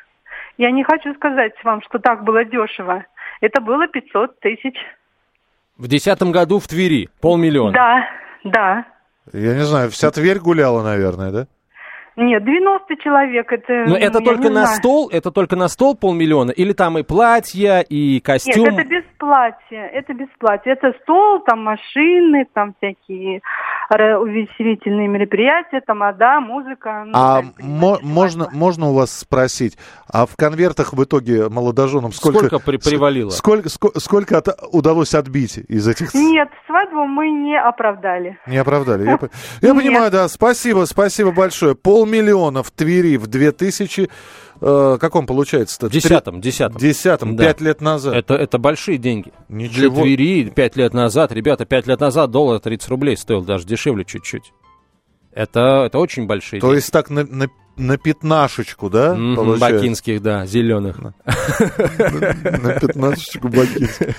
я 0.58 0.72
не 0.72 0.84
хочу 0.84 1.14
сказать 1.14 1.54
вам, 1.64 1.84
что 1.84 2.00
так 2.00 2.24
было 2.24 2.44
дешево. 2.44 3.06
Это 3.42 3.62
было 3.62 3.88
500 3.88 4.40
тысяч. 4.40 4.76
В 5.78 5.88
десятом 5.88 6.32
году 6.32 6.58
в 6.58 6.68
Твери 6.68 7.10
полмиллиона? 7.22 7.74
Да, 7.74 8.08
да. 8.44 8.86
Я 9.34 9.54
не 9.54 9.66
знаю, 9.66 9.92
вся 9.92 10.10
Тверь 10.10 10.40
гуляла, 10.40 10.82
наверное, 10.82 11.32
да? 11.32 11.48
Нет, 12.18 12.46
90 12.46 12.96
человек 12.98 13.52
это... 13.52 13.86
Но 13.88 13.98
это 13.98 14.20
только 14.22 14.50
на 14.50 14.66
знаю. 14.66 14.78
стол? 14.78 15.10
Это 15.12 15.32
только 15.32 15.56
на 15.56 15.68
стол 15.68 15.96
полмиллиона? 15.96 16.52
Или 16.52 16.74
там 16.74 16.98
и 16.98 17.04
платья, 17.04 17.80
и 17.82 18.20
костюм? 18.22 18.64
Нет, 18.64 18.74
это 18.74 18.84
без 18.88 19.04
платья. 19.18 19.90
Это 19.94 20.14
без 20.14 20.28
платья. 20.40 20.72
Это 20.72 20.94
стол, 21.02 21.42
там 21.42 21.64
машины, 21.64 22.46
там 22.54 22.74
всякие 22.78 23.42
увеселительные 23.90 25.08
мероприятия, 25.08 25.82
там, 25.86 26.04
а 26.04 26.14
да, 26.14 26.40
музыка. 26.40 27.04
Ну, 27.06 27.12
а 27.14 27.44
мо- 27.60 28.00
можно, 28.02 28.50
можно 28.52 28.90
у 28.90 28.94
вас 28.94 29.12
спросить, 29.12 29.78
а 30.12 30.26
в 30.26 30.36
конвертах 30.36 30.94
в 30.94 31.04
итоге 31.04 31.50
молодоженам 31.50 32.12
сколько... 32.12 32.46
Сколько 32.48 32.60
при 32.60 32.78
привалило? 32.78 33.30
Сколько, 33.30 33.70
сколько, 33.70 34.00
сколько 34.00 34.38
от, 34.38 34.48
удалось 34.72 35.14
отбить 35.14 35.58
из 35.58 35.88
этих... 35.88 36.14
Нет, 36.14 36.50
свадьбу 36.68 37.06
мы 37.06 37.30
не 37.30 37.58
оправдали. 37.58 38.38
Не 38.48 38.58
оправдали. 38.58 39.06
Я, 39.06 39.20
я 39.62 39.76
понимаю, 39.76 40.12
да. 40.12 40.28
Спасибо, 40.28 40.86
спасибо 40.86 41.32
большое. 41.32 41.76
Полмиллиона 41.76 42.64
в 42.64 42.72
Твери 42.72 43.18
в 43.18 43.28
2000 43.28 44.10
э, 44.62 44.98
каком 45.00 45.26
получается-то? 45.26 45.90
Десятом, 45.90 46.42
десятом. 46.42 46.78
Десятом, 46.78 47.38
пять 47.38 47.62
лет 47.62 47.82
назад. 47.82 48.16
Это, 48.16 48.36
это 48.36 48.58
большие 48.58 48.98
деньги. 48.98 49.32
Ничего. 49.50 49.96
Для 49.96 50.04
Твери 50.04 50.50
пять 50.50 50.76
лет 50.76 50.94
назад, 50.94 51.32
ребята, 51.32 51.66
пять 51.66 51.88
лет 51.88 52.00
назад 52.00 52.32
доллар 52.32 52.60
30 52.60 52.90
рублей 52.90 53.18
стоил, 53.18 53.44
даже 53.44 53.66
дешевле 53.66 54.06
чуть-чуть. 54.06 54.54
Это, 55.32 55.84
это 55.86 56.00
очень 56.00 56.28
большие 56.28 56.62
То 56.62 56.68
деньги. 56.68 56.78
есть 56.78 56.92
так 56.92 57.10
на, 57.10 57.26
на, 57.26 57.48
на 57.76 57.98
пятнашечку, 57.98 58.90
да? 58.90 59.16
Mm-hmm, 59.16 59.60
бакинских, 59.60 60.22
да, 60.22 60.46
зеленых. 60.46 61.00
На 61.00 61.14
пятнашечку 62.80 63.50
бакинских. 63.50 64.16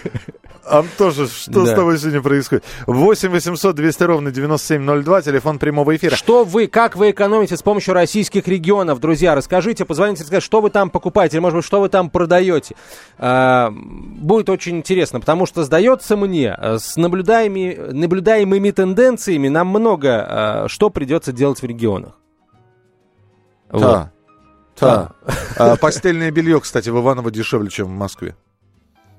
Антоша, 0.69 1.27
что 1.29 1.65
да. 1.65 1.73
с 1.73 1.75
тобой 1.75 1.99
сегодня 1.99 2.23
происходит? 2.23 2.65
8 2.87 3.29
800 3.31 3.75
200 3.75 4.03
ровно 4.03 4.31
9702, 4.31 5.23
телефон 5.23 5.59
прямого 5.59 5.95
эфира. 5.97 6.17
Что 6.17 6.45
вы, 6.45 6.67
как 6.67 6.97
вы 6.97 7.11
экономите 7.11 7.57
с 7.57 7.63
помощью 7.63 7.95
российских 7.95 8.49
регионов, 8.49 8.99
друзья? 9.01 9.35
Расскажите, 9.35 9.85
позвоните, 9.85 10.23
расскажите, 10.23 10.45
что 10.45 10.61
вы 10.61 10.71
там 10.71 10.91
покупаете, 10.91 11.37
или, 11.37 11.41
может 11.41 11.57
быть, 11.57 11.65
что 11.65 11.81
вы 11.81 11.89
там 11.89 12.11
продаете. 12.11 12.75
А, 13.19 13.73
будет 13.73 14.49
очень 14.49 14.79
интересно, 14.79 15.21
потому 15.21 15.47
что, 15.47 15.65
сдается 15.65 16.17
мне, 16.17 16.57
э, 16.57 16.79
с 16.79 16.97
наблюдаемыми, 16.97 17.93
наблюдаемыми 17.93 18.71
тенденциями 18.71 19.49
нам 19.49 19.69
много 19.69 20.27
а, 20.29 20.67
что 20.69 20.91
придется 20.91 21.33
делать 21.33 21.63
в 21.63 21.65
регионах. 21.65 22.15
Да. 23.71 23.79
Вот. 23.79 24.09
Да. 24.81 25.13
А, 25.57 25.77
постельное 25.77 26.31
белье, 26.31 26.61
кстати, 26.61 26.91
в 26.91 26.99
Иваново 26.99 27.31
дешевле, 27.31 27.71
чем 27.71 27.87
в 27.87 27.91
Москве. 27.99 28.37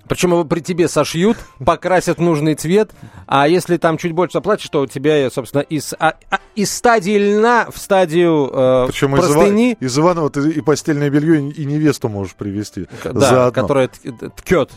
Причем 0.08 0.32
его 0.32 0.44
при 0.44 0.60
тебе 0.62 0.88
сошьют, 0.88 1.38
покрасят 1.64 2.18
в 2.18 2.22
нужный 2.22 2.56
цвет, 2.56 2.92
а 3.26 3.48
если 3.48 3.78
там 3.78 3.98
чуть 3.98 4.14
больше 4.14 4.34
заплатишь, 4.34 4.70
то 4.70 4.82
у 4.82 4.88
тебя, 4.88 5.30
собственно, 5.30 5.62
из, 5.62 5.94
а, 6.00 6.16
а, 6.30 6.40
из 6.56 6.74
стадии 6.74 7.18
льна 7.18 7.68
в 7.70 7.78
стадию 7.78 8.50
э, 8.52 8.86
Причем 8.88 9.12
простыни... 9.12 9.72
из, 9.72 9.78
Ива... 9.78 9.86
из 9.86 10.00
Иванова 10.00 10.30
ты 10.30 10.50
и 10.50 10.62
постельное 10.62 11.10
белье, 11.10 11.50
и 11.50 11.66
невесту 11.66 12.10
можешь 12.10 12.36
привезти. 12.36 12.88
Да, 13.04 13.52
которая 13.52 13.90
ткет 13.90 14.72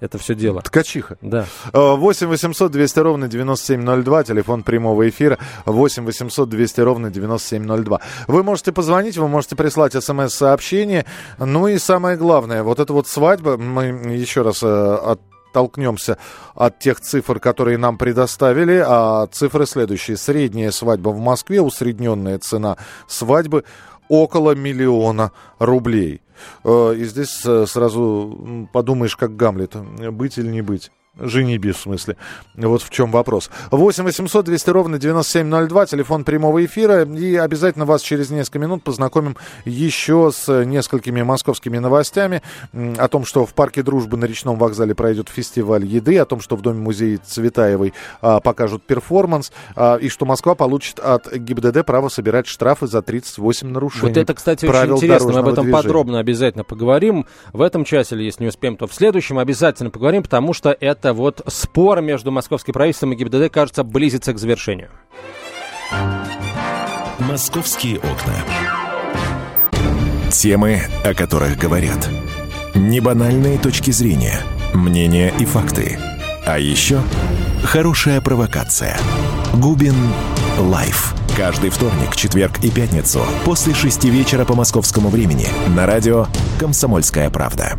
это 0.00 0.18
все 0.18 0.34
дело. 0.34 0.62
Ткачиха. 0.62 1.16
Да. 1.20 1.46
8 1.72 2.26
800 2.26 2.72
200 2.72 2.98
ровно 3.00 3.28
9702, 3.28 4.24
телефон 4.24 4.62
прямого 4.62 5.08
эфира 5.08 5.38
8 5.66 6.04
800 6.04 6.48
200 6.48 6.80
ровно 6.80 7.10
9702. 7.10 8.00
Вы 8.26 8.42
можете 8.42 8.72
позвонить, 8.72 9.16
вы 9.16 9.28
можете 9.28 9.56
прислать 9.56 9.92
смс-сообщение. 9.92 11.04
Ну 11.38 11.68
и 11.68 11.78
самое 11.78 12.16
главное, 12.16 12.62
вот 12.62 12.80
эта 12.80 12.92
вот 12.92 13.06
свадьба, 13.06 13.56
мы 13.56 13.84
еще 13.84 14.42
раз 14.42 14.62
э, 14.62 14.66
от 14.66 15.20
толкнемся 15.52 16.16
от 16.54 16.78
тех 16.78 17.00
цифр, 17.00 17.40
которые 17.40 17.76
нам 17.76 17.98
предоставили, 17.98 18.82
а 18.86 19.26
цифры 19.26 19.66
следующие. 19.66 20.16
Средняя 20.16 20.70
свадьба 20.70 21.10
в 21.10 21.18
Москве, 21.18 21.60
усредненная 21.60 22.38
цена 22.38 22.76
свадьбы 23.06 23.64
около 24.08 24.54
миллиона 24.54 25.32
рублей. 25.58 26.20
Э, 26.64 26.94
и 26.96 27.04
здесь 27.04 27.42
э, 27.44 27.66
сразу 27.66 28.68
подумаешь, 28.72 29.16
как 29.16 29.36
Гамлет, 29.36 29.76
быть 30.12 30.38
или 30.38 30.48
не 30.48 30.62
быть. 30.62 30.90
Женибе, 31.18 31.72
в 31.72 31.76
смысле. 31.76 32.16
Вот 32.54 32.82
в 32.82 32.90
чем 32.90 33.10
вопрос. 33.10 33.50
8 33.72 34.04
800 34.04 34.44
200 34.44 34.70
ровно 34.70 34.98
9702, 34.98 35.86
телефон 35.86 36.24
прямого 36.24 36.64
эфира. 36.64 37.04
И 37.04 37.34
обязательно 37.34 37.84
вас 37.84 38.02
через 38.02 38.30
несколько 38.30 38.60
минут 38.60 38.84
познакомим 38.84 39.36
еще 39.64 40.30
с 40.32 40.64
несколькими 40.64 41.22
московскими 41.22 41.78
новостями. 41.78 42.42
О 42.72 43.08
том, 43.08 43.24
что 43.24 43.44
в 43.44 43.54
Парке 43.54 43.82
Дружбы 43.82 44.16
на 44.16 44.24
речном 44.24 44.56
вокзале 44.56 44.94
пройдет 44.94 45.28
фестиваль 45.28 45.84
еды, 45.84 46.16
о 46.18 46.26
том, 46.26 46.40
что 46.40 46.54
в 46.54 46.62
Доме 46.62 46.80
музея 46.80 47.18
Цветаевой 47.18 47.92
а, 48.20 48.38
покажут 48.40 48.84
перформанс, 48.84 49.50
а, 49.74 49.96
и 49.96 50.08
что 50.08 50.26
Москва 50.26 50.54
получит 50.54 51.00
от 51.00 51.32
ГИБДД 51.32 51.84
право 51.84 52.08
собирать 52.08 52.46
штрафы 52.46 52.86
за 52.86 53.02
38 53.02 53.68
нарушений. 53.68 54.08
Вот 54.08 54.16
это, 54.16 54.32
кстати, 54.32 54.64
очень 54.64 54.96
интересно. 54.96 55.32
Мы 55.32 55.38
об 55.40 55.48
этом 55.48 55.64
движения. 55.64 55.82
подробно 55.82 56.18
обязательно 56.20 56.62
поговорим. 56.62 57.26
В 57.52 57.62
этом 57.62 57.84
часе, 57.84 58.14
или 58.14 58.24
если 58.24 58.44
не 58.44 58.48
успеем, 58.48 58.76
то 58.76 58.86
в 58.86 58.94
следующем 58.94 59.38
обязательно 59.38 59.90
поговорим, 59.90 60.22
потому 60.22 60.52
что 60.52 60.76
это 61.00 61.14
вот 61.14 61.40
спор 61.46 62.02
между 62.02 62.30
московским 62.30 62.74
правительством 62.74 63.12
и 63.12 63.16
ГИБДД, 63.16 63.50
кажется, 63.50 63.84
близится 63.84 64.34
к 64.34 64.38
завершению. 64.38 64.90
Московские 67.18 67.98
окна. 67.98 68.34
Темы, 70.30 70.82
о 71.02 71.14
которых 71.14 71.56
говорят. 71.56 72.08
Небанальные 72.74 73.58
точки 73.58 73.90
зрения, 73.90 74.40
мнения 74.74 75.32
и 75.38 75.44
факты. 75.46 75.98
А 76.46 76.58
еще 76.58 77.00
хорошая 77.64 78.20
провокация. 78.20 78.96
Губин 79.54 79.96
Live. 80.58 81.14
Каждый 81.34 81.70
вторник, 81.70 82.14
четверг 82.14 82.62
и 82.62 82.70
пятницу 82.70 83.20
после 83.46 83.72
шести 83.72 84.10
вечера 84.10 84.44
по 84.44 84.54
московскому 84.54 85.08
времени 85.08 85.46
на 85.74 85.86
радио 85.86 86.26
«Комсомольская 86.58 87.30
правда». 87.30 87.78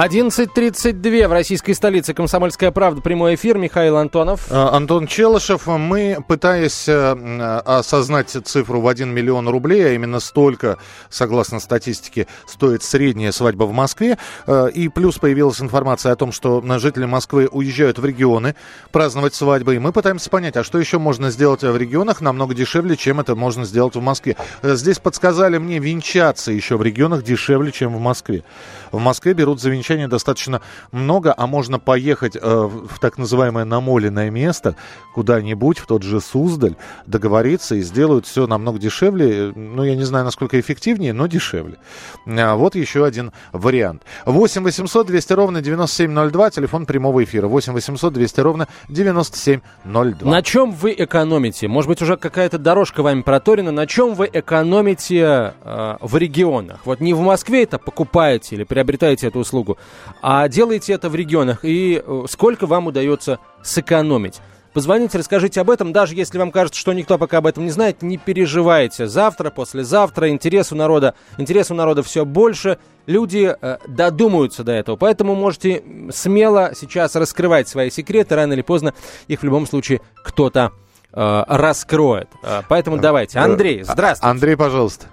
11.32 0.00 1.26
в 1.26 1.32
российской 1.32 1.72
столице. 1.72 2.14
Комсомольская 2.14 2.70
правда. 2.70 3.00
Прямой 3.00 3.34
эфир. 3.34 3.58
Михаил 3.58 3.96
Антонов. 3.96 4.46
А, 4.48 4.76
Антон 4.76 5.08
Челышев. 5.08 5.66
Мы, 5.66 6.18
пытаясь 6.28 6.88
э, 6.88 7.60
осознать 7.64 8.30
цифру 8.30 8.80
в 8.80 8.86
1 8.86 9.12
миллион 9.12 9.48
рублей, 9.48 9.88
а 9.88 9.92
именно 9.94 10.20
столько, 10.20 10.78
согласно 11.10 11.58
статистике, 11.58 12.28
стоит 12.46 12.84
средняя 12.84 13.32
свадьба 13.32 13.64
в 13.64 13.72
Москве. 13.72 14.18
Э, 14.46 14.68
и 14.72 14.88
плюс 14.88 15.18
появилась 15.18 15.60
информация 15.60 16.12
о 16.12 16.16
том, 16.16 16.30
что 16.30 16.62
жители 16.78 17.04
Москвы 17.04 17.48
уезжают 17.50 17.98
в 17.98 18.04
регионы 18.04 18.54
праздновать 18.92 19.34
свадьбы. 19.34 19.74
И 19.74 19.78
мы 19.80 19.92
пытаемся 19.92 20.30
понять, 20.30 20.56
а 20.56 20.62
что 20.62 20.78
еще 20.78 21.00
можно 21.00 21.32
сделать 21.32 21.62
в 21.62 21.76
регионах 21.76 22.20
намного 22.20 22.54
дешевле, 22.54 22.96
чем 22.96 23.18
это 23.18 23.34
можно 23.34 23.64
сделать 23.64 23.96
в 23.96 24.00
Москве. 24.00 24.36
Э, 24.62 24.76
здесь 24.76 25.00
подсказали 25.00 25.58
мне 25.58 25.80
венчаться 25.80 26.52
еще 26.52 26.76
в 26.76 26.84
регионах 26.84 27.24
дешевле, 27.24 27.72
чем 27.72 27.96
в 27.96 28.00
Москве. 28.00 28.44
В 28.92 29.00
Москве 29.00 29.32
берут 29.32 29.60
за 29.60 29.70
венчание 29.70 29.87
достаточно 30.08 30.60
много, 30.92 31.34
а 31.36 31.46
можно 31.46 31.78
поехать 31.78 32.36
э, 32.36 32.40
в 32.40 32.98
так 33.00 33.18
называемое 33.18 33.64
намоленное 33.64 34.30
место 34.30 34.76
куда-нибудь, 35.14 35.78
в 35.78 35.86
тот 35.86 36.02
же 36.02 36.20
Суздаль, 36.20 36.76
договориться 37.06 37.74
и 37.74 37.80
сделают 37.82 38.26
все 38.26 38.46
намного 38.46 38.78
дешевле. 38.78 39.52
Ну, 39.54 39.84
я 39.84 39.96
не 39.96 40.04
знаю, 40.04 40.24
насколько 40.24 40.58
эффективнее, 40.60 41.12
но 41.12 41.26
дешевле. 41.26 41.78
А, 42.26 42.56
вот 42.56 42.74
еще 42.74 43.04
один 43.04 43.32
вариант. 43.52 44.02
8 44.26 44.62
800 44.62 45.06
200 45.06 45.32
ровно 45.32 45.60
9702, 45.60 46.50
телефон 46.50 46.86
прямого 46.86 47.24
эфира. 47.24 47.48
8 47.48 47.72
800 47.72 48.12
200 48.12 48.40
ровно 48.40 48.68
9702. 48.88 50.30
На 50.30 50.42
чем 50.42 50.72
вы 50.72 50.94
экономите? 50.96 51.68
Может 51.68 51.88
быть, 51.88 52.02
уже 52.02 52.16
какая-то 52.16 52.58
дорожка 52.58 53.02
вами 53.02 53.22
проторена. 53.22 53.72
На 53.72 53.86
чем 53.86 54.14
вы 54.14 54.28
экономите 54.32 55.54
э, 55.62 55.96
в 56.00 56.16
регионах? 56.16 56.80
Вот 56.84 57.00
не 57.00 57.14
в 57.14 57.20
Москве 57.20 57.62
это 57.62 57.78
покупаете 57.78 58.56
или 58.56 58.64
приобретаете 58.64 59.28
эту 59.28 59.40
услугу, 59.40 59.77
а 60.22 60.48
делаете 60.48 60.92
это 60.92 61.08
в 61.08 61.14
регионах. 61.14 61.64
И 61.64 62.02
э, 62.04 62.24
сколько 62.28 62.66
вам 62.66 62.86
удается 62.86 63.38
сэкономить? 63.62 64.40
Позвоните, 64.74 65.18
расскажите 65.18 65.60
об 65.60 65.70
этом. 65.70 65.92
Даже 65.92 66.14
если 66.14 66.38
вам 66.38 66.52
кажется, 66.52 66.78
что 66.78 66.92
никто 66.92 67.18
пока 67.18 67.38
об 67.38 67.46
этом 67.46 67.64
не 67.64 67.70
знает, 67.70 68.02
не 68.02 68.16
переживайте. 68.16 69.06
Завтра, 69.06 69.50
послезавтра 69.50 70.28
интерес 70.28 70.72
у 70.72 70.76
народа, 70.76 71.14
интерес 71.36 71.70
у 71.70 71.74
народа 71.74 72.02
все 72.02 72.24
больше. 72.24 72.78
Люди 73.06 73.56
э, 73.60 73.78
додумаются 73.88 74.64
до 74.64 74.72
этого. 74.72 74.96
Поэтому 74.96 75.34
можете 75.34 75.82
смело 76.10 76.72
сейчас 76.74 77.16
раскрывать 77.16 77.68
свои 77.68 77.90
секреты. 77.90 78.36
Рано 78.36 78.52
или 78.52 78.62
поздно 78.62 78.94
их 79.26 79.40
в 79.40 79.44
любом 79.44 79.66
случае 79.66 80.00
кто-то 80.14 80.72
э, 81.12 81.44
раскроет. 81.48 82.28
Э, 82.42 82.62
поэтому 82.68 82.98
давайте. 82.98 83.38
Андрей, 83.38 83.82
здравствуйте. 83.82 84.30
Андрей, 84.30 84.56
пожалуйста. 84.56 85.06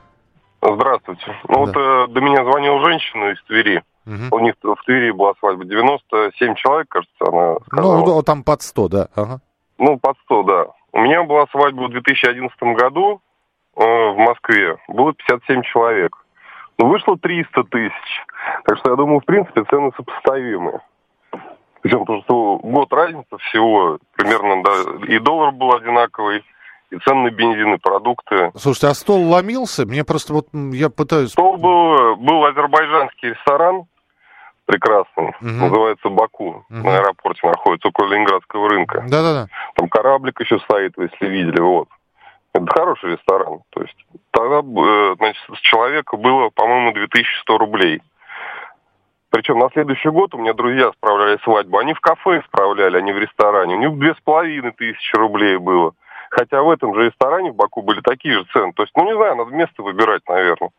Здравствуйте. 0.61 1.35
Ну, 1.47 1.53
да. 1.53 1.59
вот 1.59 1.75
э, 1.75 2.13
до 2.13 2.21
меня 2.21 2.43
звонила 2.43 2.83
женщина 2.85 3.31
из 3.31 3.43
Твери. 3.45 3.83
Угу. 4.05 4.35
У 4.35 4.39
них 4.39 4.53
в 4.61 4.83
Твери 4.85 5.11
была 5.11 5.33
свадьба 5.39 5.65
97 5.65 6.55
человек, 6.55 6.87
кажется, 6.89 7.25
она 7.25 7.55
сказала. 7.67 8.05
Ну, 8.05 8.23
там 8.23 8.43
под 8.43 8.61
100, 8.61 8.87
да. 8.87 9.07
Ага. 9.15 9.41
Ну, 9.77 9.97
под 9.97 10.17
100, 10.25 10.43
да. 10.43 10.65
У 10.93 10.99
меня 10.99 11.23
была 11.23 11.45
свадьба 11.51 11.83
в 11.83 11.89
2011 11.89 12.57
году 12.77 13.21
э, 13.75 13.81
в 13.81 14.17
Москве. 14.17 14.77
Было 14.87 15.13
57 15.13 15.63
человек. 15.63 16.15
Ну, 16.77 16.87
вышло 16.87 17.17
300 17.17 17.63
тысяч. 17.65 18.25
Так 18.65 18.77
что 18.77 18.91
я 18.91 18.95
думаю, 18.95 19.19
в 19.19 19.25
принципе, 19.25 19.63
цены 19.63 19.91
сопоставимы. 19.95 20.81
Причем, 21.81 21.99
потому 21.99 22.21
что 22.23 22.57
год 22.63 22.91
разница 22.91 23.37
всего, 23.37 23.99
примерно, 24.15 24.63
да, 24.63 25.05
и 25.07 25.19
доллар 25.19 25.51
был 25.51 25.71
одинаковый, 25.73 26.43
и 26.89 26.97
цены 26.97 27.23
на 27.23 27.31
бензин, 27.31 27.75
и 27.75 27.77
продукты. 27.77 28.51
Слушайте, 28.55 28.87
а 28.87 28.93
стол 28.93 29.21
ломился? 29.29 29.85
Мне 29.85 30.03
просто 30.03 30.33
вот, 30.33 30.47
я 30.53 30.89
пытаюсь... 30.89 31.31
Стол 31.31 31.57
был, 31.57 32.15
был 32.15 32.43
азербайджанский 32.45 33.29
ресторан, 33.29 33.85
прекрасный, 34.65 35.29
угу. 35.29 35.35
называется 35.41 36.09
Баку, 36.09 36.47
угу. 36.47 36.63
на 36.69 36.97
аэропорте 36.97 37.47
находится, 37.47 37.87
около 37.87 38.07
Ленинградского 38.07 38.69
рынка. 38.69 39.03
Да-да-да. 39.07 39.47
Там 39.75 39.89
кораблик 39.89 40.39
еще 40.39 40.59
стоит, 40.59 40.93
если 40.97 41.27
видели, 41.27 41.59
вот. 41.59 41.87
Это 42.53 42.65
хороший 42.67 43.11
ресторан. 43.11 43.59
То 43.71 43.81
есть 43.81 44.05
тогда, 44.31 44.59
э, 44.59 45.15
значит, 45.17 45.43
с 45.55 45.59
человека 45.59 46.15
было, 46.15 46.49
по-моему, 46.49 46.93
2100 46.93 47.57
рублей. 47.57 48.01
Причем 49.29 49.59
на 49.59 49.69
следующий 49.71 50.07
год 50.07 50.33
у 50.33 50.37
меня 50.37 50.53
друзья 50.53 50.91
справляли 50.93 51.37
свадьбу. 51.43 51.77
Они 51.77 51.93
в 51.93 51.99
кафе 51.99 52.41
справляли, 52.47 52.95
они 52.95 53.11
в 53.11 53.17
ресторане. 53.17 53.75
У 53.75 53.79
них 53.79 53.99
две 53.99 54.13
с 54.13 54.21
половиной 54.23 54.71
тысячи 54.71 55.13
рублей 55.17 55.57
было. 55.57 55.93
Хотя 56.29 56.61
в 56.61 56.69
этом 56.69 56.95
же 56.95 57.07
ресторане 57.07 57.51
в 57.51 57.55
Баку 57.55 57.81
были 57.81 57.99
такие 57.99 58.35
же 58.35 58.45
цены. 58.53 58.71
То 58.73 58.83
есть, 58.83 58.93
ну 58.95 59.03
не 59.03 59.15
знаю, 59.15 59.35
надо 59.35 59.51
место 59.51 59.83
выбирать, 59.83 60.21
наверное. 60.29 60.69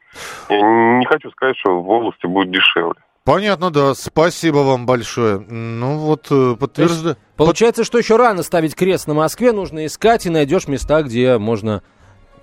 Я 0.49 0.61
не 0.63 1.05
хочу 1.05 1.31
сказать, 1.33 1.59
что 1.59 1.81
в 1.81 1.91
области 1.91 2.27
будет 2.27 2.51
дешевле. 2.51 3.01
Понятно, 3.27 3.73
да. 3.73 3.95
Спасибо 3.97 4.59
вам 4.59 4.87
большое. 4.87 5.41
Ну 5.41 5.99
вот, 5.99 6.29
э, 6.31 6.55
подтверждаю. 6.55 7.17
Получается, 7.37 7.83
что 7.83 7.99
еще 7.99 8.15
рано 8.15 8.45
ставить 8.45 8.77
крест 8.77 9.09
на 9.09 9.15
Москве, 9.15 9.51
нужно 9.51 9.85
искать 9.85 10.27
и 10.27 10.31
найдешь 10.31 10.69
места, 10.69 11.03
где 11.03 11.37
можно... 11.37 11.83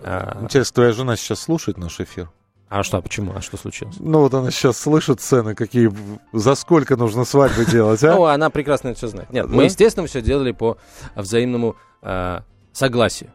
А, 0.01 0.39
Интересно, 0.41 0.75
твоя 0.75 0.91
жена 0.91 1.15
сейчас 1.15 1.39
слушает 1.39 1.77
наш 1.77 2.01
эфир? 2.01 2.29
А 2.67 2.83
что, 2.83 3.01
почему? 3.01 3.31
А 3.33 3.39
что 3.39 3.55
случилось? 3.55 3.95
Ну 3.97 4.19
вот 4.19 4.33
она 4.33 4.51
сейчас 4.51 4.77
слышит 4.77 5.21
цены, 5.21 5.55
какие, 5.55 5.89
за 6.33 6.53
сколько 6.53 6.97
нужно 6.97 7.23
свадьбы 7.23 7.65
делать, 7.65 8.03
а? 8.03 8.07
Ну, 8.15 8.25
она 8.25 8.49
прекрасно 8.49 8.89
это 8.89 8.97
все 8.97 9.07
знает. 9.07 9.31
Нет, 9.31 9.47
мы, 9.47 9.63
естественно, 9.63 10.05
все 10.05 10.21
делали 10.21 10.51
по 10.51 10.77
взаимному 11.15 11.77
а, 12.01 12.43
согласию. 12.73 13.31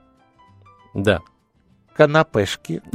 Да. 0.93 1.21
Канапешки. 1.99 2.81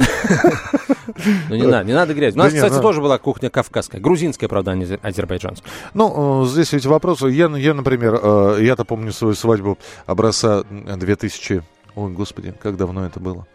Ну, 1.48 1.54
не 1.54 1.62
надо, 1.62 1.84
не 1.84 1.92
надо 1.92 2.14
грязь. 2.14 2.34
У 2.34 2.38
нас, 2.38 2.52
кстати, 2.52 2.80
тоже 2.80 3.00
была 3.00 3.18
кухня 3.18 3.48
кавказская. 3.50 4.00
Грузинская, 4.00 4.48
правда, 4.48 4.72
а 4.72 4.74
не 4.74 4.84
азе- 4.84 4.98
азербайджанская. 5.02 5.70
Ну, 5.92 6.44
э, 6.44 6.46
здесь 6.48 6.72
ведь 6.72 6.86
вопрос. 6.86 7.22
Я, 7.22 7.48
например, 7.48 8.18
э, 8.20 8.58
я-то 8.62 8.84
помню 8.84 9.12
свою 9.12 9.34
свадьбу 9.34 9.78
образца 10.06 10.64
2000... 10.64 11.62
Ой, 11.94 12.12
господи, 12.12 12.54
как 12.60 12.76
давно 12.76 13.06
это 13.06 13.20
было? 13.20 13.46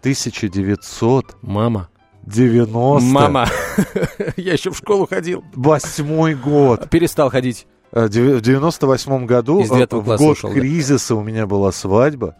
1990... 0.00 1.36
Мама. 1.42 1.88
Мама. 3.04 3.48
Я 4.36 4.52
еще 4.52 4.70
в 4.70 4.76
школу 4.76 5.06
ходил. 5.06 5.44
Восьмой 5.54 6.34
год. 6.34 6.90
Перестал 6.90 7.30
ходить. 7.30 7.66
Э, 7.92 8.06
В 8.06 8.40
98 8.40 9.26
году, 9.26 9.60
э, 9.60 9.86
в 9.88 10.16
год 10.16 10.38
да. 10.42 10.48
кризиса 10.50 11.14
у 11.14 11.22
меня 11.22 11.46
была 11.46 11.70
свадьба. 11.72 12.34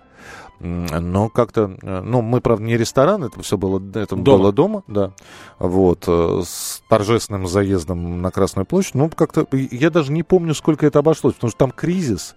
Но 0.60 1.28
как-то, 1.28 1.76
э, 1.82 2.00
ну, 2.00 2.22
мы, 2.22 2.40
правда, 2.40 2.64
не 2.64 2.76
ресторан, 2.76 3.24
это 3.24 3.42
все 3.42 3.58
было, 3.58 3.78
это 3.94 4.16
Дома. 4.16 4.38
было 4.38 4.52
дома, 4.52 4.82
да. 4.86 5.12
Вот, 5.58 6.04
э, 6.06 6.42
с 6.44 6.82
торжественным 6.88 7.46
заездом 7.46 8.22
на 8.22 8.30
Красную 8.30 8.64
площадь. 8.64 8.94
Ну, 8.94 9.10
как-то, 9.10 9.46
я 9.52 9.90
даже 9.90 10.12
не 10.12 10.22
помню, 10.22 10.54
сколько 10.54 10.86
это 10.86 11.00
обошлось, 11.00 11.34
потому 11.34 11.50
что 11.50 11.58
там 11.58 11.70
кризис. 11.70 12.34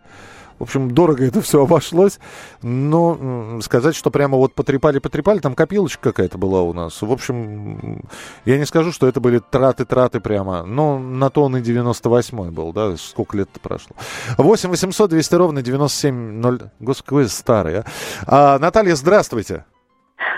В 0.60 0.64
общем, 0.64 0.92
дорого 0.92 1.26
это 1.26 1.42
все 1.42 1.64
обошлось. 1.64 2.20
Но 2.62 3.60
сказать, 3.62 3.96
что 3.96 4.12
прямо 4.12 4.38
вот 4.38 4.54
потрепали-потрепали, 4.54 5.40
там 5.40 5.56
копилочка 5.56 6.12
какая-то 6.12 6.38
была 6.38 6.62
у 6.62 6.74
нас. 6.74 7.02
В 7.02 7.12
общем, 7.12 8.02
я 8.46 8.58
не 8.58 8.66
скажу, 8.66 8.92
что 8.92 9.08
это 9.08 9.20
были 9.20 9.40
траты-траты 9.40 10.20
прямо. 10.20 10.64
Но 10.64 10.98
на 11.00 11.30
то 11.30 11.44
он 11.44 11.58
и 11.58 11.62
98-й 11.62 12.52
был, 12.52 12.74
да? 12.74 12.96
Сколько 12.98 13.38
лет-то 13.38 13.60
прошло. 13.60 13.96
8 14.38 14.70
800 14.70 15.10
200 15.10 15.36
ровно 15.36 15.62
97 15.62 16.70
Господи, 16.80 17.06
какой 17.06 17.28
старый, 17.28 17.80
а. 17.80 17.84
А, 18.26 18.60
Наталья, 18.60 18.96
здравствуйте. 18.96 19.66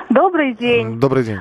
Добрый 0.09 0.53
день. 0.53 0.99
Добрый 0.99 1.23
день. 1.23 1.39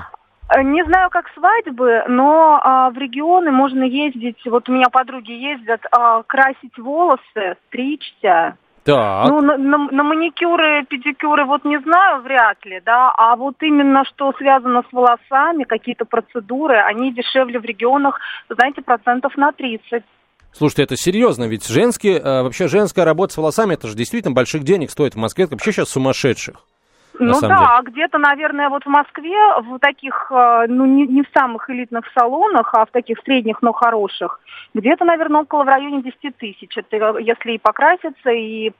Э, 0.51 0.63
Не 0.63 0.85
знаю, 0.85 1.11
как 1.11 1.27
свадьбы, 1.35 2.05
но 2.09 2.61
а, 2.63 2.91
в 2.91 2.99
регионы 2.99 3.51
можно 3.51 3.83
ездить. 3.83 4.41
Вот 4.47 4.69
у 4.69 4.73
меня 4.73 4.89
подруги 4.91 5.33
ездят 5.33 5.81
а, 5.91 6.23
красить 6.23 6.77
волосы, 6.79 7.57
стричься. 7.69 8.57
Так. 8.89 9.29
Ну, 9.29 9.43
на, 9.43 9.59
на- 9.59 9.91
на 9.91 10.03
маникюры, 10.03 10.83
педикюры, 10.89 11.45
вот 11.45 11.63
не 11.67 11.79
знаю, 11.81 12.23
вряд 12.23 12.65
ли, 12.65 12.81
да. 12.87 13.13
А 13.19 13.37
вот 13.37 13.57
именно 13.61 14.03
что 14.07 14.33
связано 14.39 14.83
с 14.89 14.93
волосами, 14.95 15.65
какие-то 15.65 16.07
процедуры, 16.07 16.77
они 16.79 17.13
дешевле 17.13 17.61
в 17.61 17.65
регионах, 17.67 18.19
знаете, 18.49 18.81
процентов 18.81 19.37
на 19.37 19.53
30. 19.53 20.03
Слушайте, 20.53 20.85
это 20.85 20.97
серьезно, 20.97 21.45
ведь 21.45 21.69
женские, 21.69 22.19
э, 22.19 22.43
вообще 22.43 22.67
женская 22.67 23.05
работа 23.05 23.35
с 23.35 23.37
волосами, 23.37 23.75
это 23.75 23.89
же 23.89 23.95
действительно 23.95 24.35
больших 24.35 24.63
денег 24.63 24.91
стоит 24.91 25.15
в 25.15 25.19
Москве. 25.19 25.45
Это 25.45 25.53
вообще 25.57 25.73
сейчас 25.73 25.91
сумасшедших. 25.91 26.57
На 27.19 27.27
ну 27.33 27.41
да, 27.41 27.49
деле. 27.49 27.61
а 27.61 27.83
где-то, 27.83 28.19
наверное, 28.19 28.69
вот 28.69 28.85
в 28.85 28.89
Москве, 28.89 29.37
в 29.63 29.79
таких, 29.79 30.31
э, 30.31 30.67
ну 30.69 30.87
не, 30.87 31.07
не 31.07 31.23
в 31.23 31.27
самых 31.37 31.69
элитных 31.71 32.05
салонах, 32.17 32.73
а 32.75 32.85
в 32.87 32.91
таких 32.91 33.19
средних, 33.25 33.61
но 33.63 33.73
хороших, 33.73 34.41
где-то, 34.75 35.05
наверное, 35.05 35.43
около 35.43 35.65
в 35.65 35.69
районе 35.69 36.03
10 36.03 36.37
тысяч. 36.37 36.77
Это 36.77 36.97
э, 36.97 37.23
если 37.23 37.53
и 37.53 37.59
покраситься, 37.59 38.31
и 38.31 38.73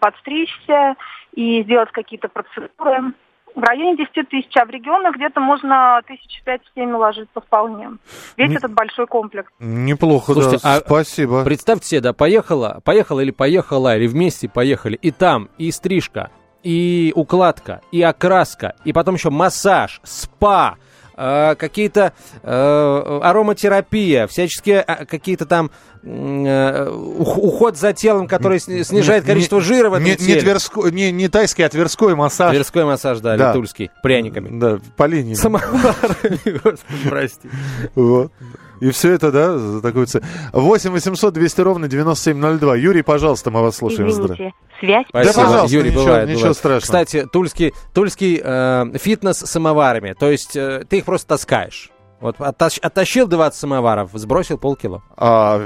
подстричься, 0.00 0.94
и 1.34 1.62
сделать 1.62 1.90
какие-то 1.92 2.28
процедуры. 2.28 3.12
В 3.54 3.62
районе 3.62 3.96
10 3.96 4.28
тысяч, 4.28 4.54
а 4.56 4.66
в 4.66 4.70
регионах 4.70 5.16
где-то 5.16 5.40
можно 5.40 6.02
тысяч 6.06 6.42
пять-семь 6.44 6.92
уложиться 6.92 7.40
вполне. 7.40 7.92
Весь 8.36 8.50
Не- 8.50 8.56
этот 8.56 8.72
большой 8.74 9.06
комплекс. 9.06 9.50
Неплохо, 9.58 10.34
Слушайте, 10.34 10.58
да. 10.62 10.74
а- 10.76 10.80
Спасибо. 10.80 11.42
Представьте 11.42 11.86
себе, 11.88 12.00
да, 12.02 12.12
поехала, 12.12 12.80
поехала 12.84 13.20
или 13.20 13.30
поехала, 13.30 13.96
или 13.96 14.06
вместе 14.08 14.46
поехали, 14.50 14.96
и 14.96 15.10
там 15.10 15.48
и 15.56 15.70
стрижка, 15.70 16.30
и 16.62 17.12
укладка, 17.14 17.80
и 17.92 18.02
окраска, 18.02 18.74
и 18.84 18.92
потом 18.92 19.14
еще 19.14 19.30
массаж, 19.30 20.00
спа, 20.04 20.76
э, 21.16 21.54
какие-то 21.56 22.12
э, 22.42 23.20
ароматерапия, 23.22 24.26
всяческие 24.26 24.84
э, 24.86 25.04
какие-то 25.06 25.46
там 25.46 25.70
уход 26.06 27.76
за 27.76 27.92
телом, 27.92 28.28
который 28.28 28.60
сни- 28.60 28.82
снижает 28.84 29.24
Не- 29.24 29.28
количество 29.28 29.60
жира 29.60 29.90
в 29.90 29.94
этом 29.94 30.04
не, 30.04 30.10
не, 30.12 30.16
теле. 30.16 30.40
тверской- 30.40 30.92
не, 30.92 31.10
не 31.10 31.28
тайский, 31.28 31.64
а 31.64 31.68
тверской 31.68 32.14
массаж. 32.14 32.52
Тверской 32.54 32.84
массаж, 32.84 33.18
да, 33.20 33.36
Да. 33.36 33.48
литульский, 33.48 33.90
пряниками. 34.02 34.48
Да, 34.58 34.78
по 34.96 35.04
линии. 35.06 35.34
Самоварами, 35.34 36.58
господи, 36.64 37.08
прости. 37.08 37.48
Вот. 37.94 38.32
И 38.80 38.90
все 38.90 39.12
это, 39.12 39.32
да, 39.32 39.56
за 39.56 39.80
такую 39.80 40.06
цену. 40.06 40.24
8 40.52 40.90
800 40.92 41.32
200 41.32 41.60
ровно 41.62 41.88
9702. 41.88 42.76
Юрий, 42.76 43.00
пожалуйста, 43.02 43.50
мы 43.50 43.62
вас 43.62 43.76
слушаем. 43.76 44.10
Извините, 44.10 44.52
связь. 44.80 45.06
Да, 45.12 45.22
Спасибо, 45.24 45.44
пожалуйста, 45.46 45.76
Юрий, 45.76 45.90
ничего- 45.90 46.04
бывает, 46.04 46.28
ничего 46.28 46.38
бывает. 46.40 46.56
страшного. 46.58 46.80
Кстати, 46.82 47.26
тульский, 47.32 47.72
тульский 47.94 48.40
э, 48.44 48.98
фитнес 48.98 49.38
с 49.38 49.46
самоварами. 49.46 50.14
То 50.18 50.30
есть 50.30 50.54
э, 50.56 50.84
ты 50.88 50.98
их 50.98 51.06
просто 51.06 51.26
таскаешь. 51.28 51.90
Вот 52.20 52.36
оттащ- 52.38 52.80
оттащил 52.80 53.26
20 53.26 53.58
самоваров, 53.58 54.10
сбросил 54.14 54.58
полкило. 54.58 55.02
А 55.16 55.60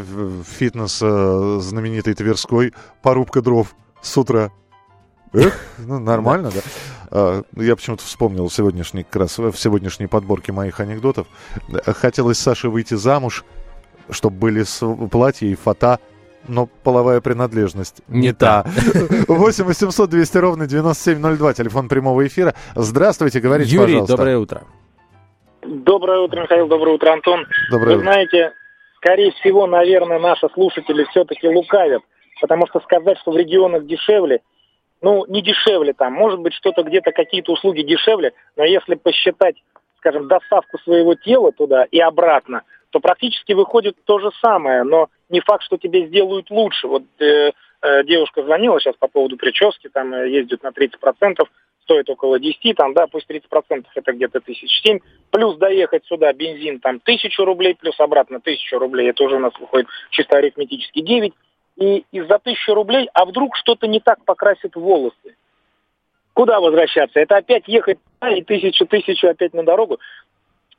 фитнес 0.58 0.98
э, 1.00 1.58
знаменитый 1.60 2.14
Тверской, 2.14 2.72
порубка 3.02 3.40
дров 3.40 3.74
с 4.02 4.16
утра. 4.18 4.50
Эх, 5.32 5.56
ну, 5.78 6.00
нормально, 6.00 6.50
да. 6.52 6.60
А, 7.12 7.42
Я 7.56 7.76
почему-то 7.76 8.04
вспомнил 8.04 8.48
в 8.48 8.52
сегодняшней, 8.54 9.04
как 9.04 9.16
раз 9.16 9.38
в 9.38 9.54
сегодняшней 9.54 10.08
подборке 10.08 10.52
моих 10.52 10.80
анекдотов. 10.80 11.28
Хотелось 11.86 12.38
Саше 12.38 12.68
выйти 12.68 12.94
замуж, 12.94 13.44
чтобы 14.10 14.36
были 14.36 14.64
платья 15.08 15.46
и 15.46 15.54
фата, 15.54 16.00
но 16.48 16.66
половая 16.66 17.20
принадлежность 17.20 18.02
Не 18.08 18.32
та. 18.32 18.64
8 19.28 19.64
800 19.64 20.10
200 20.10 20.38
ровно 20.38 20.66
9702, 20.66 21.54
телефон 21.54 21.88
прямого 21.88 22.26
эфира. 22.26 22.54
Здравствуйте, 22.74 23.38
говорите, 23.40 23.70
Юрий, 23.70 23.92
пожалуйста. 23.92 24.16
доброе 24.16 24.38
утро. 24.38 24.62
Доброе 25.70 26.18
утро, 26.18 26.42
Михаил, 26.42 26.66
доброе 26.66 26.96
утро, 26.96 27.12
Антон. 27.12 27.46
Доброе 27.70 27.94
Вы 27.94 28.02
знаете, 28.02 28.54
скорее 28.96 29.30
всего, 29.30 29.68
наверное, 29.68 30.18
наши 30.18 30.48
слушатели 30.52 31.04
все-таки 31.10 31.46
лукавят, 31.46 32.02
потому 32.40 32.66
что 32.66 32.80
сказать, 32.80 33.18
что 33.18 33.30
в 33.30 33.36
регионах 33.36 33.86
дешевле, 33.86 34.40
ну, 35.00 35.24
не 35.28 35.42
дешевле 35.42 35.92
там, 35.92 36.12
может 36.12 36.40
быть, 36.40 36.54
что-то 36.54 36.82
где-то, 36.82 37.12
какие-то 37.12 37.52
услуги 37.52 37.82
дешевле, 37.82 38.32
но 38.56 38.64
если 38.64 38.96
посчитать, 38.96 39.62
скажем, 39.98 40.26
доставку 40.26 40.76
своего 40.80 41.14
тела 41.14 41.52
туда 41.52 41.84
и 41.84 42.00
обратно, 42.00 42.62
то 42.90 42.98
практически 42.98 43.52
выходит 43.52 43.94
то 44.06 44.18
же 44.18 44.30
самое, 44.42 44.82
но 44.82 45.08
не 45.28 45.38
факт, 45.38 45.62
что 45.62 45.76
тебе 45.76 46.08
сделают 46.08 46.50
лучше. 46.50 46.88
Вот 46.88 47.04
э, 47.20 47.52
э, 47.82 48.04
девушка 48.04 48.42
звонила 48.42 48.80
сейчас 48.80 48.96
по 48.96 49.06
поводу 49.06 49.36
прически, 49.36 49.88
там 49.88 50.12
э, 50.14 50.30
ездит 50.30 50.64
на 50.64 50.70
30%, 50.70 51.44
стоит 51.90 52.08
около 52.08 52.38
10, 52.38 52.76
там, 52.76 52.94
да, 52.94 53.08
пусть 53.08 53.28
30% 53.28 53.84
это 53.94 54.12
где-то 54.12 54.40
тысяч 54.40 54.70
семь, 54.82 55.00
плюс 55.30 55.56
доехать 55.56 56.04
сюда 56.06 56.32
бензин 56.32 56.78
там 56.78 57.00
тысячу 57.00 57.44
рублей, 57.44 57.74
плюс 57.74 57.98
обратно 57.98 58.40
тысячу 58.40 58.78
рублей, 58.78 59.10
это 59.10 59.24
уже 59.24 59.36
у 59.36 59.40
нас 59.40 59.52
выходит 59.58 59.88
чисто 60.10 60.38
арифметически 60.38 61.00
9, 61.00 61.32
и 61.78 62.04
из-за 62.12 62.38
тысячи 62.38 62.70
рублей, 62.70 63.08
а 63.12 63.24
вдруг 63.24 63.56
что-то 63.56 63.88
не 63.88 63.98
так 63.98 64.24
покрасит 64.24 64.76
волосы? 64.76 65.36
Куда 66.32 66.60
возвращаться? 66.60 67.18
Это 67.18 67.38
опять 67.38 67.66
ехать 67.66 67.98
да, 68.20 68.30
и 68.30 68.42
тысячу-тысячу 68.42 69.28
опять 69.28 69.52
на 69.52 69.64
дорогу. 69.64 69.98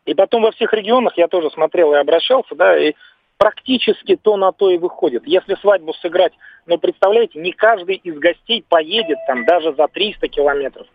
И 0.06 0.14
потом 0.14 0.44
во 0.44 0.52
всех 0.52 0.74
регионах 0.74 1.18
я 1.18 1.28
тоже 1.28 1.50
смотрел 1.50 1.94
и 1.94 1.98
обращался, 1.98 2.56
да, 2.56 2.78
и 2.78 2.94
практически 3.38 4.16
то 4.16 4.38
на 4.38 4.52
то 4.52 4.70
и 4.70 4.78
выходит. 4.78 5.24
Если 5.26 5.56
свадьбу 5.56 5.94
сыграть, 5.96 6.34
ну, 6.68 6.78
представляете, 6.78 7.40
не 7.40 7.52
каждый 7.52 7.96
из 7.96 8.18
гостей 8.18 8.64
поедет 8.70 9.18
там 9.28 9.46
даже 9.46 9.74
за 9.74 9.88
300 9.88 10.28
километров. 10.30 10.88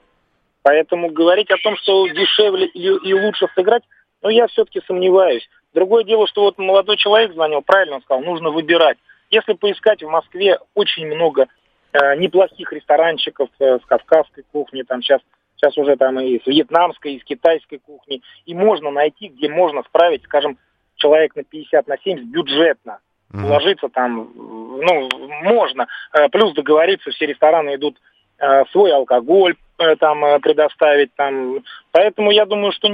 Поэтому 0.66 1.11
говорить 1.11 1.48
о 1.52 1.59
том, 1.59 1.76
что 1.76 2.09
дешевле 2.09 2.66
и, 2.66 2.88
и 2.88 3.14
лучше 3.14 3.46
сыграть, 3.55 3.85
ну, 4.20 4.31
я 4.31 4.48
все-таки 4.48 4.83
сомневаюсь. 4.85 5.48
Другое 5.72 6.02
дело, 6.02 6.26
что 6.26 6.40
вот 6.40 6.59
молодой 6.59 6.96
человек 6.96 7.35
звонил, 7.35 7.62
правильно 7.62 7.94
он 7.96 8.02
сказал, 8.02 8.24
нужно 8.24 8.50
выбирать. 8.50 8.98
Если 9.31 9.52
поискать 9.52 10.02
в 10.02 10.09
Москве 10.09 10.59
очень 10.74 11.07
много 11.07 11.46
э, 11.92 12.16
неплохих 12.16 12.72
ресторанчиков 12.72 13.48
э, 13.61 13.79
с 13.79 13.87
кавказской 13.87 14.44
кухни, 14.50 14.83
там 14.83 15.02
сейчас, 15.02 15.20
сейчас 15.55 15.79
уже 15.79 15.94
там 15.94 16.18
и 16.18 16.40
с 16.42 16.46
вьетнамской, 16.48 17.14
и 17.14 17.20
с 17.20 17.24
китайской 17.24 17.79
кухни, 17.79 18.22
и 18.44 18.52
можно 18.52 18.90
найти, 18.90 19.29
где 19.29 19.48
можно 19.48 19.85
справить, 19.85 20.24
скажем, 20.24 20.59
человек 20.96 21.37
на 21.37 21.44
50, 21.44 21.87
на 21.87 21.96
70 21.96 22.26
бюджетно. 22.26 22.98
Мгм. 23.31 23.46
Вложиться 23.46 23.88
там, 23.88 24.33
ну, 24.35 25.09
можно. 25.44 25.87
Э, 26.12 26.29
Плюс 26.29 26.55
договориться, 26.55 27.12
все 27.12 27.26
рестораны 27.26 27.76
идут 27.76 27.98
э, 28.40 28.64
свой 28.72 28.92
алкоголь 28.92 29.55
там 29.76 30.24
э, 30.24 30.38
предоставить 30.40 31.14
там. 31.14 31.62
Поэтому 31.92 32.30
я 32.30 32.46
думаю, 32.46 32.72
что 32.72 32.88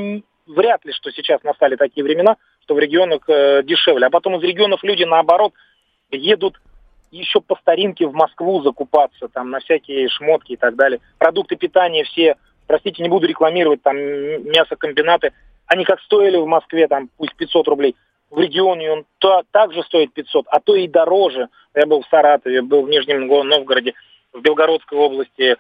вряд 0.47 0.85
ли, 0.85 0.93
что 0.93 1.11
сейчас 1.11 1.43
настали 1.43 1.77
такие 1.77 2.05
времена, 2.05 2.37
что 2.65 2.75
в 2.75 2.79
регионах 2.79 3.23
э, 3.29 3.63
дешевле. 3.63 4.07
А 4.07 4.11
потом 4.11 4.37
из 4.37 4.43
регионов 4.43 4.83
люди, 4.83 5.05
наоборот, 5.05 5.53
едут 6.11 6.61
еще 7.11 7.41
по 7.41 7.57
старинке 7.57 8.07
в 8.07 8.15
Москву 8.15 8.63
закупаться, 8.63 9.29
там, 9.29 9.51
на 9.51 9.61
всякие 9.61 10.09
шмотки 10.09 10.53
и 10.53 10.57
так 10.57 10.77
далее. 10.77 11.01
Продукты 11.19 11.57
питания 11.57 12.05
все, 12.05 12.37
простите, 12.67 13.03
не 13.03 13.09
буду 13.09 13.27
рекламировать, 13.27 13.83
там, 13.83 13.97
мясокомбинаты, 13.97 15.33
они 15.67 15.85
как 15.85 16.01
стоили 16.01 16.37
в 16.37 16.47
Москве, 16.47 16.89
там, 16.89 17.11
пусть 17.19 17.37
500 17.37 17.69
рублей, 17.69 17.97
в 18.31 18.41
регионе 18.41 18.91
он 18.91 19.05
то, 19.19 19.43
также 19.51 19.83
стоит 19.83 20.15
500, 20.15 20.47
а 20.49 20.59
то 20.61 20.75
и 20.75 20.89
дороже. 20.89 21.49
Я 21.75 21.87
был 21.87 22.01
в 22.03 22.09
Саратове, 22.09 22.63
был 22.63 22.83
в 22.83 22.89
Нижнем 22.89 23.29
Го- 23.29 23.45
Новгороде, 23.45 23.93
в 24.33 24.41
Белгородской 24.41 24.99
области. 24.99 25.57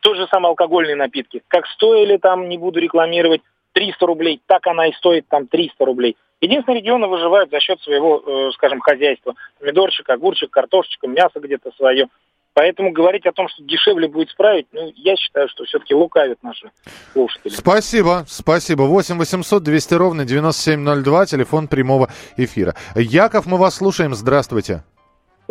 Тот 0.00 0.16
же 0.16 0.26
самый 0.28 0.48
алкогольные 0.48 0.96
напитки. 0.96 1.42
Как 1.48 1.66
стоили 1.66 2.16
там, 2.16 2.48
не 2.48 2.58
буду 2.58 2.80
рекламировать, 2.80 3.42
300 3.72 4.06
рублей, 4.06 4.40
так 4.46 4.66
она 4.66 4.86
и 4.86 4.92
стоит 4.94 5.28
там 5.28 5.46
300 5.46 5.84
рублей. 5.84 6.16
Единственные 6.40 6.80
регионы 6.80 7.06
выживают 7.06 7.50
за 7.50 7.60
счет 7.60 7.80
своего, 7.82 8.22
э, 8.26 8.50
скажем, 8.54 8.80
хозяйства. 8.80 9.34
Помидорчик, 9.58 10.08
огурчик, 10.08 10.50
картошечка, 10.50 11.06
мясо 11.06 11.38
где-то 11.38 11.70
свое. 11.76 12.08
Поэтому 12.54 12.90
говорить 12.90 13.26
о 13.26 13.32
том, 13.32 13.48
что 13.48 13.62
дешевле 13.62 14.08
будет 14.08 14.30
справить, 14.30 14.66
ну, 14.72 14.92
я 14.96 15.16
считаю, 15.16 15.48
что 15.48 15.64
все-таки 15.64 15.94
лукавят 15.94 16.42
наши 16.42 16.70
слушатели. 17.12 17.52
Спасибо, 17.52 18.24
спасибо. 18.26 18.82
8 18.82 19.18
800 19.18 19.62
200 19.62 19.94
ровно 19.94 20.24
9702, 20.24 21.26
телефон 21.26 21.68
прямого 21.68 22.08
эфира. 22.36 22.74
Яков, 22.96 23.46
мы 23.46 23.56
вас 23.56 23.76
слушаем, 23.76 24.14
здравствуйте. 24.14 24.82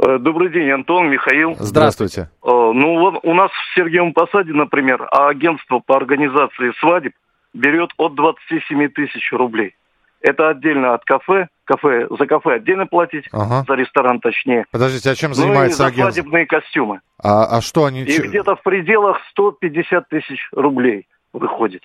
Э, 0.02 0.18
добрый 0.20 0.50
день, 0.50 0.70
Антон, 0.72 1.10
Михаил. 1.10 1.56
Здравствуйте. 1.60 2.30
Э, 2.44 2.48
Ну, 2.74 3.00
вот 3.00 3.20
у 3.24 3.34
нас 3.34 3.52
в 3.52 3.76
Сергеевом 3.76 4.14
Посаде, 4.14 4.54
например, 4.54 5.08
агентство 5.12 5.80
по 5.80 5.98
организации 5.98 6.72
свадеб 6.80 7.14
берет 7.54 7.90
от 7.98 8.16
27 8.16 8.88
тысяч 8.90 9.32
рублей. 9.34 9.76
Это 10.22 10.50
отдельно 10.50 10.94
от 10.94 11.04
кафе. 11.06 11.48
Кафе 11.66 12.08
за 12.18 12.26
кафе 12.28 12.56
отдельно 12.56 12.86
платить, 12.88 13.26
Ага. 13.32 13.64
за 13.68 13.74
ресторан 13.76 14.20
точнее. 14.20 14.66
Подождите, 14.72 15.10
а 15.10 15.16
чем 15.16 15.32
Ну 15.32 15.36
и 15.36 15.40
занимается 15.40 15.78
за 15.78 15.86
агентство? 15.88 16.12
свадебные 16.12 16.46
костюмы. 16.46 17.00
А, 17.22 17.58
а 17.58 17.62
что 17.62 17.86
они... 17.86 18.02
И 18.04 18.18
где-то 18.22 18.56
в 18.56 18.62
пределах 18.64 19.18
150 19.32 20.08
тысяч 20.10 20.50
рублей 20.52 21.08
выходит. 21.34 21.84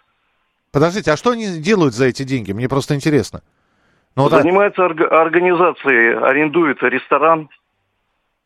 Подождите, 0.73 1.13
а 1.13 1.17
что 1.17 1.31
они 1.31 1.47
делают 1.61 1.95
за 1.95 2.07
эти 2.07 2.25
деньги? 2.25 2.53
Мне 2.53 2.69
просто 2.69 2.95
интересно. 2.95 3.41
Ну, 4.17 4.25
вот, 4.25 4.33
а, 4.33 4.41
Занимается 4.43 4.83
орг- 4.83 5.07
организацией, 5.09 6.15
арендует 6.17 6.83
ресторан 6.83 7.49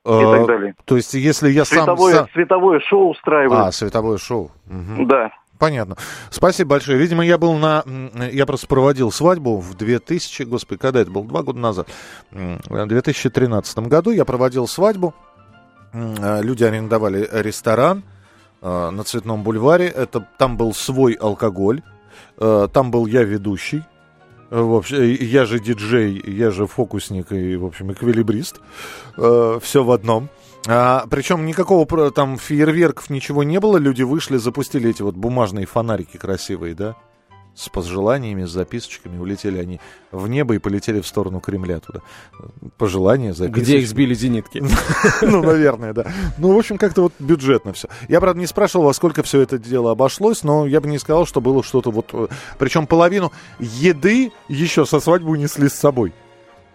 и 0.09 0.25
э, 0.25 0.37
так 0.39 0.47
далее. 0.47 0.75
То 0.85 0.97
есть, 0.97 1.15
если 1.15 1.51
я. 1.51 1.65
Световое, 1.65 2.15
сам- 2.15 2.29
световое 2.33 2.81
шоу 2.81 3.11
устраивает. 3.11 3.61
А, 3.61 3.73
световое 3.73 4.19
шоу. 4.19 4.51
Мгм. 4.67 5.07
Да. 5.07 5.31
Понятно. 5.59 5.97
Спасибо 6.31 6.71
большое. 6.71 6.99
Видимо, 6.99 7.25
я 7.27 7.37
был 7.37 7.55
на... 7.55 7.83
Я 8.31 8.47
просто 8.47 8.69
проводил 8.69 9.11
свадьбу 9.11 9.59
в 9.59 9.75
2000... 9.77 10.45
Господи, 10.45 10.81
когда 10.81 11.01
это 11.01 11.11
было? 11.11 11.25
Два 11.25 11.43
года 11.43 11.59
назад. 11.59 11.89
В 12.31 12.87
2013 12.87 13.79
году 13.81 14.11
я 14.13 14.25
проводил 14.25 14.69
свадьбу. 14.69 15.15
Э, 15.93 16.43
Люди 16.43 16.63
арендовали 16.63 17.29
ресторан 17.33 18.05
э, 18.63 18.91
на 18.91 19.03
Цветном 19.03 19.43
бульваре. 19.43 19.89
Это, 19.89 20.25
там 20.39 20.57
был 20.57 20.73
свой 20.75 21.15
алкоголь. 21.15 21.83
Э, 22.39 22.69
Там 22.73 22.93
был 22.93 23.07
я 23.07 23.25
ведущий. 23.25 23.83
Э, 24.51 24.61
В 24.61 24.75
общем, 24.75 25.03
я 25.03 25.45
же 25.45 25.59
диджей, 25.61 26.23
я 26.27 26.51
же 26.51 26.67
фокусник 26.67 27.33
и, 27.33 27.57
в 27.57 27.65
общем, 27.65 27.93
эквилибрист. 27.93 28.61
Все 29.17 29.85
в 29.85 29.91
одном. 29.91 30.29
А, 30.67 31.07
причем 31.09 31.47
никакого 31.47 32.11
там 32.11 32.37
фейерверков 32.37 33.11
ничего 33.11 33.43
не 33.43 33.59
было. 33.61 33.77
Люди 33.79 34.03
вышли, 34.03 34.37
запустили 34.37 34.91
эти 34.91 35.03
вот 35.03 35.15
бумажные 35.15 35.67
фонарики 35.67 36.17
красивые, 36.17 36.75
да? 36.75 36.97
С 37.59 37.69
пожеланиями, 37.69 38.45
с 38.45 38.51
записочками. 38.51 39.19
Улетели 39.19 39.59
они 39.59 39.81
в 40.13 40.29
небо 40.29 40.55
и 40.55 40.59
полетели 40.59 41.01
в 41.01 41.07
сторону 41.09 41.41
Кремля 41.41 41.81
туда. 41.81 42.03
Пожелания, 42.77 43.35
записочки. 43.35 43.61
Где 43.65 43.79
их 43.81 43.89
сбили 43.89 44.15
зенитки? 44.15 44.63
Ну, 45.23 45.43
наверное, 45.43 45.93
да. 45.93 46.07
Ну, 46.39 46.55
в 46.55 46.57
общем, 46.59 46.79
как-то 46.79 47.03
вот 47.03 47.13
бюджетно 47.19 47.73
все. 47.73 47.89
Я, 48.09 48.21
правда, 48.21 48.39
не 48.39 48.47
спрашивал, 48.47 48.85
во 48.85 48.93
сколько 48.95 49.25
все 49.25 49.41
это 49.41 49.59
дело 49.59 49.91
обошлось, 49.91 50.45
но 50.45 50.67
я 50.67 50.81
бы 50.81 50.89
не 50.89 50.99
сказал, 50.99 51.27
что 51.27 51.41
было 51.41 51.65
что-то 51.65 51.91
вот... 51.91 52.11
э, 52.13 52.29
Причем 52.59 52.87
половину 52.87 53.33
еды 53.59 54.31
еще 54.49 54.87
со 54.87 55.01
свадьбы 55.01 55.31
унесли 55.31 55.69
с 55.69 55.75
собой. 55.75 56.13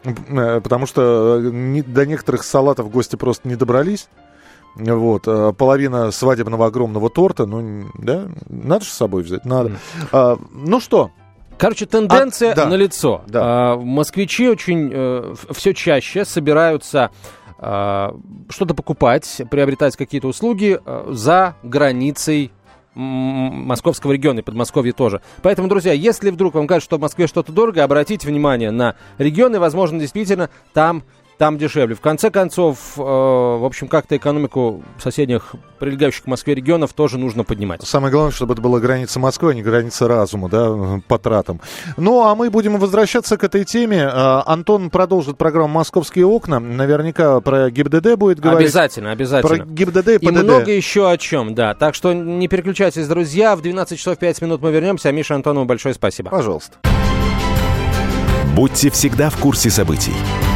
Э, 0.04 0.60
Потому 0.60 0.86
что 0.86 1.40
э, 1.42 1.84
до 1.84 2.06
некоторых 2.06 2.44
салатов 2.44 2.92
гости 2.92 3.16
просто 3.16 3.48
не 3.48 3.56
добрались. 3.56 4.10
Вот, 4.76 5.28
э, 5.28 5.54
половина 5.54 6.12
свадебного 6.12 6.68
огромного 6.68 7.10
торта, 7.10 7.46
ну, 7.46 7.86
да, 7.96 8.28
надо 8.50 8.86
же 8.86 8.92
с 8.92 8.94
собой 8.94 9.24
взять, 9.24 9.46
надо. 9.46 9.74
А, 10.12 10.38
ну 10.52 10.80
что, 10.80 11.12
Короче, 11.56 11.86
тенденция 11.86 12.54
А, 12.54 12.56
да. 12.56 12.66
налицо. 12.66 13.22
Да. 13.28 13.42
А, 13.44 13.78
москвичи 13.78 14.50
очень 14.50 15.36
все 15.54 15.74
чаще 15.74 16.26
собираются 16.26 17.12
а, 17.66 18.14
что-то 18.50 18.74
покупать, 18.74 19.42
приобретать 19.50 19.96
какие-то 19.96 20.28
услуги 20.28 20.78
а, 20.86 21.08
за 21.14 21.56
границей 21.64 22.52
московского 22.94 24.12
региона 24.12 24.40
и 24.40 24.44
Подмосковья 24.44 24.92
тоже. 24.92 25.22
Поэтому, 25.42 25.70
друзья, 25.70 25.94
если 25.94 26.30
вдруг 26.30 26.56
вам 26.56 26.68
кажется, 26.68 26.90
что 26.90 26.98
в 26.98 27.02
Москве 27.02 27.26
что-то 27.26 27.54
дорого, 27.54 27.82
обратите 27.84 28.28
внимание 28.28 28.70
на 28.70 28.96
регионы, 29.18 29.62
возможно, 29.62 29.98
действительно 29.98 30.50
там 30.74 31.04
там 31.44 31.58
дешевле. 31.58 31.94
В 31.94 32.00
конце 32.00 32.32
концов, 32.32 32.78
э, 32.96 33.02
в 33.02 33.66
общем, 33.66 33.90
как-то 33.90 34.16
экономику 34.16 34.82
соседних, 34.98 35.56
прилегающих 35.78 36.24
к 36.24 36.28
Москве 36.28 36.56
регионов 36.56 36.94
тоже 36.94 37.18
нужно 37.18 37.44
поднимать. 37.44 37.84
Самое 37.84 38.14
главное, 38.14 38.32
чтобы 38.32 38.54
это 38.54 38.62
была 38.62 38.80
граница 38.80 39.20
Москвы, 39.20 39.52
а 39.52 39.54
не 39.54 39.62
граница 39.62 40.08
разума, 40.08 40.48
да, 40.48 41.02
по 41.10 41.20
тратам. 41.20 41.60
Ну, 41.98 42.24
а 42.26 42.34
мы 42.36 42.50
будем 42.50 42.78
возвращаться 42.78 43.36
к 43.36 43.44
этой 43.44 43.66
теме. 43.66 44.08
А, 44.10 44.42
Антон 44.46 44.90
продолжит 44.90 45.38
программу 45.38 45.68
«Московские 45.68 46.28
окна». 46.28 46.62
Наверняка 46.62 47.42
про 47.42 47.70
ГИБДД 47.70 48.16
будет 48.16 48.40
говорить. 48.40 48.70
Обязательно, 48.70 49.08
Про 49.10 49.12
обязательно. 49.12 49.66
ГИБДД 49.66 50.08
и 50.08 50.16
И 50.16 50.18
ПДД. 50.20 50.44
много 50.44 50.72
еще 50.72 51.12
о 51.12 51.18
чем, 51.18 51.56
да. 51.56 51.74
Так 51.74 51.94
что 51.94 52.14
не 52.14 52.48
переключайтесь, 52.48 53.06
друзья. 53.06 53.58
В 53.58 53.62
12 53.62 54.00
часов 54.00 54.18
5 54.18 54.42
минут 54.44 54.62
мы 54.62 54.72
вернемся. 54.72 55.10
А 55.10 55.12
Миша 55.12 55.36
Антонову 55.36 55.66
большое 55.66 55.94
спасибо. 55.94 56.30
Пожалуйста. 56.30 56.78
Будьте 58.56 58.90
всегда 58.92 59.30
в 59.30 59.36
курсе 59.36 59.70
событий. 59.70 60.14